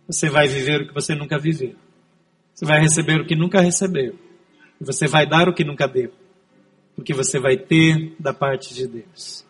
Você 0.05 0.29
vai 0.29 0.45
viver 0.45 0.81
o 0.81 0.87
que 0.89 0.93
você 0.93 1.15
nunca 1.15 1.39
viveu. 1.39 1.73
Você 2.53 2.65
vai 2.65 2.81
receber 2.81 3.21
o 3.21 3.25
que 3.25 3.33
nunca 3.33 3.61
recebeu. 3.61 4.19
E 4.81 4.83
você 4.83 5.07
vai 5.07 5.25
dar 5.25 5.47
o 5.47 5.53
que 5.53 5.63
nunca 5.63 5.87
deu. 5.87 6.11
Porque 6.97 7.13
você 7.13 7.39
vai 7.39 7.55
ter 7.55 8.13
da 8.19 8.33
parte 8.33 8.73
de 8.73 8.87
Deus. 8.87 9.45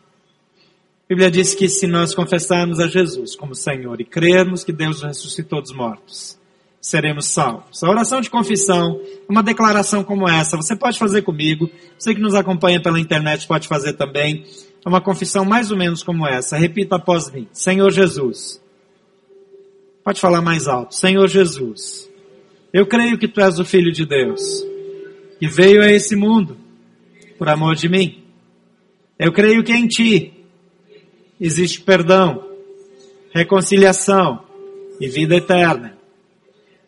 A 1.06 1.08
Bíblia 1.10 1.32
diz 1.32 1.56
que 1.56 1.68
se 1.68 1.88
nós 1.88 2.14
confessarmos 2.14 2.80
a 2.80 2.88
Jesus 2.88 3.36
como 3.36 3.56
Senhor 3.56 4.00
e 4.00 4.06
crermos 4.06 4.64
que 4.64 4.72
Deus 4.72 5.02
ressuscitou 5.02 5.64
dos 5.64 5.74
mortos, 5.74 6.38
seremos 6.80 7.26
salvos. 7.26 7.84
A 7.84 7.90
oração 7.90 8.22
de 8.22 8.30
confissão 8.30 9.02
é 9.04 9.32
uma 9.32 9.42
declaração 9.42 10.04
como 10.04 10.30
essa. 10.30 10.58
Você 10.58 10.76
pode 10.76 11.00
fazer 11.00 11.24
comigo. 11.24 11.72
Você 11.98 12.14
que 12.14 12.22
nos 12.22 12.36
acompanha 12.36 12.80
pela 12.80 13.00
internet 13.00 13.48
pode 13.48 13.68
fazer 13.68 13.94
também. 13.94 14.46
É 14.86 14.90
uma 14.90 15.02
confissão 15.02 15.46
mais 15.46 15.72
ou 15.72 15.78
menos 15.78 16.02
como 16.04 16.28
essa. 16.28 16.58
Repita 16.58 16.96
após 16.96 17.32
mim. 17.32 17.48
Senhor 17.52 17.92
Jesus. 17.92 18.62
Pode 20.04 20.20
falar 20.20 20.42
mais 20.42 20.68
alto. 20.68 20.96
Senhor 20.96 21.28
Jesus. 21.28 22.10
Eu 22.74 22.86
creio 22.88 23.18
que 23.18 23.28
tu 23.28 23.42
és 23.42 23.60
o 23.60 23.66
Filho 23.66 23.92
de 23.92 24.06
Deus, 24.06 24.42
que 25.40 25.48
veio 25.48 25.84
a 25.84 25.92
esse 25.92 26.16
mundo 26.16 26.58
por 27.38 27.50
amor 27.50 27.76
de 27.76 27.90
mim. 27.90 28.24
Eu 29.20 29.32
creio 29.32 29.64
que 29.64 29.74
em 29.74 29.88
ti 29.88 30.34
existe 31.40 31.82
perdão, 31.82 32.48
reconciliação 33.34 34.44
e 35.00 35.08
vida 35.08 35.36
eterna. 35.36 35.98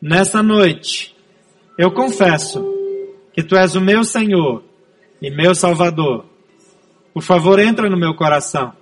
Nessa 0.02 0.41
noite, 0.41 1.16
eu 1.78 1.91
confesso 1.91 2.64
que 3.34 3.44
tu 3.44 3.56
és 3.56 3.76
o 3.76 3.82
meu 3.82 4.04
Senhor 4.04 4.64
e 5.22 5.30
meu 5.30 5.54
Salvador 5.54 6.26
por 7.14 7.22
favor, 7.22 7.59
entra 7.59 7.89
no 7.89 7.97
meu 7.97 8.16
coração. 8.16 8.74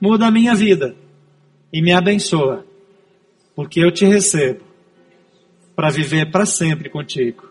Muda 0.00 0.26
a 0.26 0.30
minha 0.30 0.54
vida 0.54 0.94
e 1.72 1.80
me 1.80 1.92
abençoa, 1.92 2.66
porque 3.54 3.80
eu 3.80 3.90
te 3.90 4.04
recebo 4.04 4.64
para 5.74 5.90
viver 5.90 6.30
para 6.30 6.44
sempre 6.44 6.90
contigo. 6.90 7.48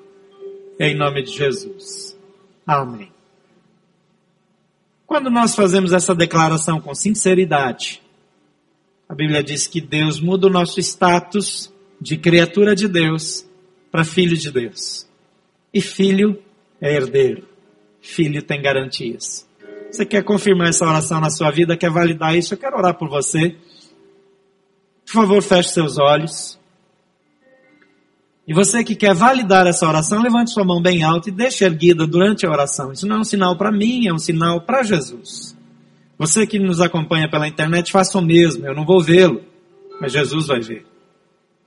Em 0.80 0.96
nome 0.96 1.24
de 1.24 1.32
Jesus. 1.32 2.18
Amém. 2.66 3.12
Quando 5.08 5.32
nós 5.32 5.56
fazemos 5.56 5.92
essa 5.92 6.14
declaração 6.14 6.80
com 6.80 6.94
sinceridade, 6.94 8.02
a 9.10 9.16
Bíblia 9.16 9.44
diz 9.44 9.66
que 9.66 9.82
Deus 9.82 10.20
muda 10.20 10.46
o 10.46 10.52
nosso 10.52 10.80
status 10.80 11.74
de 12.00 12.16
criatura 12.16 12.76
de 12.76 12.88
Deus 12.88 13.44
para 13.92 14.04
filho 14.06 14.38
de 14.38 14.52
Deus. 14.52 15.10
E 15.74 15.82
filho 15.82 16.40
é 16.80 16.94
herdeiro. 16.94 17.48
Filho 18.00 18.44
tem 18.44 18.62
garantias. 18.62 19.49
Você 19.92 20.06
quer 20.06 20.24
confirmar 20.24 20.70
essa 20.70 20.86
oração 20.86 21.20
na 21.20 21.30
sua 21.30 21.52
vida, 21.52 21.76
quer 21.76 21.90
validar 21.90 22.36
isso? 22.36 22.54
Eu 22.54 22.58
quero 22.58 22.78
orar 22.78 22.94
por 22.94 23.10
você. 23.10 23.56
Por 25.06 25.14
favor, 25.14 25.42
feche 25.42 25.70
seus 25.70 25.98
olhos. 25.98 26.60
E 28.48 28.54
você 28.54 28.84
que 28.84 28.96
quer 28.96 29.14
validar 29.14 29.68
essa 29.68 29.88
oração, 29.88 30.22
levante 30.22 30.52
sua 30.52 30.64
mão 30.64 30.82
bem 30.82 31.04
alta 31.04 31.30
e 31.30 31.32
deixe 31.32 31.64
erguida 31.64 32.08
durante 32.08 32.46
a 32.46 32.50
oração. 32.50 32.92
Isso 32.92 33.08
não 33.08 33.18
é 33.18 33.20
um 33.20 33.24
sinal 33.24 33.56
para 33.56 33.72
mim, 33.72 34.08
é 34.08 34.14
um 34.14 34.18
sinal 34.18 34.62
para 34.62 34.84
Jesus. 34.84 35.56
Você 36.18 36.46
que 36.46 36.60
nos 36.60 36.82
acompanha 36.82 37.30
pela 37.30 37.48
internet, 37.48 37.92
faça 37.92 38.18
o 38.18 38.22
mesmo. 38.22 38.66
Eu 38.66 38.76
não 38.76 38.86
vou 38.86 39.02
vê-lo, 39.02 39.42
mas 40.02 40.12
Jesus 40.12 40.48
vai 40.48 40.60
ver. 40.62 40.86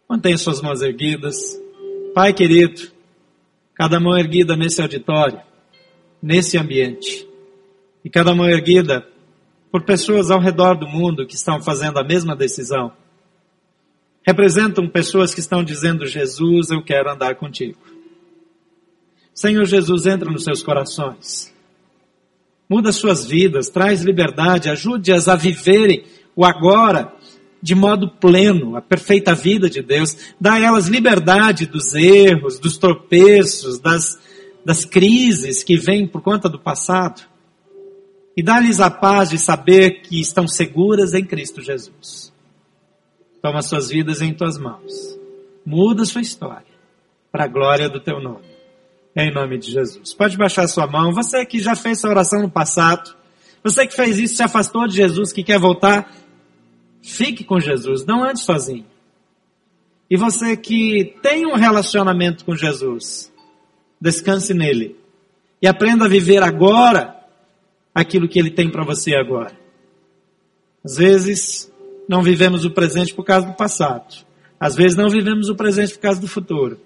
Mantenha 0.08 0.36
suas 0.36 0.60
mãos 0.60 0.82
erguidas. 0.82 1.36
Pai 2.14 2.32
querido, 2.32 2.82
cada 3.74 3.98
mão 3.98 4.18
erguida 4.18 4.56
nesse 4.56 4.82
auditório, 4.82 5.40
nesse 6.22 6.58
ambiente, 6.58 7.26
e 8.04 8.10
cada 8.10 8.34
mão 8.34 8.48
erguida 8.48 9.06
por 9.70 9.82
pessoas 9.82 10.30
ao 10.30 10.40
redor 10.40 10.74
do 10.74 10.86
mundo 10.86 11.26
que 11.26 11.34
estão 11.34 11.62
fazendo 11.62 11.98
a 11.98 12.04
mesma 12.04 12.36
decisão. 12.36 12.92
Representam 14.24 14.88
pessoas 14.88 15.34
que 15.34 15.40
estão 15.40 15.64
dizendo: 15.64 16.06
Jesus, 16.06 16.70
eu 16.70 16.82
quero 16.82 17.10
andar 17.10 17.34
contigo. 17.36 17.78
Senhor 19.34 19.64
Jesus, 19.64 20.06
entra 20.06 20.30
nos 20.30 20.44
seus 20.44 20.62
corações. 20.62 21.52
Muda 22.68 22.92
suas 22.92 23.26
vidas, 23.26 23.68
traz 23.68 24.02
liberdade, 24.02 24.70
ajude-as 24.70 25.28
a 25.28 25.34
viverem 25.34 26.04
o 26.36 26.44
agora 26.44 27.12
de 27.62 27.74
modo 27.74 28.08
pleno, 28.08 28.76
a 28.76 28.82
perfeita 28.82 29.34
vida 29.34 29.70
de 29.70 29.82
Deus. 29.82 30.34
Dá 30.40 30.54
a 30.54 30.60
elas 30.60 30.88
liberdade 30.88 31.66
dos 31.66 31.94
erros, 31.94 32.58
dos 32.58 32.76
tropeços, 32.76 33.78
das, 33.78 34.18
das 34.64 34.84
crises 34.84 35.62
que 35.62 35.76
vêm 35.76 36.06
por 36.06 36.22
conta 36.22 36.48
do 36.48 36.58
passado. 36.58 37.22
E 38.36 38.42
dá-lhes 38.42 38.80
a 38.80 38.90
paz 38.90 39.30
de 39.30 39.38
saber 39.38 40.02
que 40.02 40.20
estão 40.20 40.48
seguras 40.48 41.12
em 41.14 41.24
Cristo 41.24 41.60
Jesus. 41.60 42.32
Toma 43.42 43.60
suas 43.62 43.90
vidas 43.90 44.22
em 44.22 44.32
tuas 44.32 44.58
mãos. 44.58 45.18
Muda 45.66 46.04
sua 46.04 46.20
história 46.20 46.72
para 47.30 47.44
a 47.44 47.48
glória 47.48 47.88
do 47.88 48.00
teu 48.00 48.20
nome. 48.20 48.52
Em 49.14 49.32
nome 49.32 49.58
de 49.58 49.70
Jesus. 49.70 50.14
Pode 50.14 50.36
baixar 50.38 50.66
sua 50.68 50.86
mão. 50.86 51.12
Você 51.12 51.44
que 51.44 51.60
já 51.60 51.74
fez 51.74 51.98
essa 51.98 52.08
oração 52.08 52.40
no 52.40 52.50
passado, 52.50 53.14
você 53.62 53.86
que 53.86 53.94
fez 53.94 54.18
isso, 54.18 54.36
se 54.36 54.42
afastou 54.42 54.86
de 54.88 54.96
Jesus, 54.96 55.32
que 55.32 55.44
quer 55.44 55.58
voltar, 55.58 56.10
fique 57.02 57.44
com 57.44 57.60
Jesus, 57.60 58.06
não 58.06 58.24
ande 58.24 58.40
sozinho. 58.40 58.86
E 60.10 60.16
você 60.16 60.56
que 60.56 61.16
tem 61.22 61.46
um 61.46 61.54
relacionamento 61.54 62.44
com 62.44 62.56
Jesus, 62.56 63.32
descanse 64.00 64.54
nele. 64.54 64.96
E 65.60 65.66
aprenda 65.66 66.06
a 66.06 66.08
viver 66.08 66.42
agora 66.42 67.11
aquilo 67.94 68.28
que 68.28 68.38
ele 68.38 68.50
tem 68.50 68.70
para 68.70 68.84
você 68.84 69.14
agora. 69.14 69.52
Às 70.84 70.96
vezes, 70.96 71.72
não 72.08 72.22
vivemos 72.22 72.64
o 72.64 72.70
presente 72.70 73.14
por 73.14 73.24
causa 73.24 73.46
do 73.46 73.54
passado. 73.54 74.24
Às 74.58 74.74
vezes, 74.74 74.96
não 74.96 75.08
vivemos 75.08 75.48
o 75.48 75.54
presente 75.54 75.94
por 75.94 76.00
causa 76.00 76.20
do 76.20 76.28
futuro. 76.28 76.78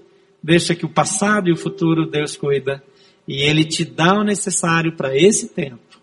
Deixa 0.43 0.75
que 0.75 0.85
o 0.85 0.89
passado 0.89 1.49
e 1.49 1.53
o 1.53 1.57
futuro 1.57 2.07
Deus 2.07 2.37
cuida 2.37 2.83
e 3.27 3.43
Ele 3.43 3.65
te 3.65 3.85
dá 3.85 4.15
o 4.15 4.25
necessário 4.25 4.93
para 4.93 5.17
esse 5.17 5.49
tempo, 5.49 6.01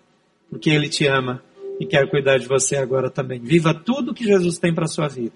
porque 0.49 0.69
Ele 0.69 0.89
te 0.89 1.05
ama 1.05 1.41
e 1.79 1.85
quer 1.85 2.09
cuidar 2.09 2.37
de 2.37 2.47
você 2.47 2.75
agora 2.75 3.09
também. 3.09 3.39
Viva 3.39 3.73
tudo 3.73 4.13
que 4.13 4.25
Jesus 4.25 4.57
tem 4.57 4.73
para 4.73 4.87
sua 4.87 5.07
vida. 5.07 5.33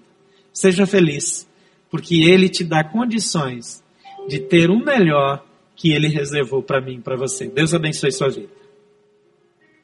Seja 0.52 0.86
feliz, 0.86 1.48
porque 1.90 2.16
Ele 2.16 2.48
te 2.48 2.64
dá 2.64 2.84
condições 2.84 3.82
de 4.28 4.40
ter 4.40 4.70
o 4.70 4.78
melhor 4.78 5.44
que 5.74 5.92
Ele 5.92 6.08
reservou 6.08 6.62
para 6.62 6.80
mim 6.80 7.00
para 7.00 7.16
você. 7.16 7.46
Deus 7.46 7.72
abençoe 7.72 8.12
sua 8.12 8.28
vida. 8.28 8.57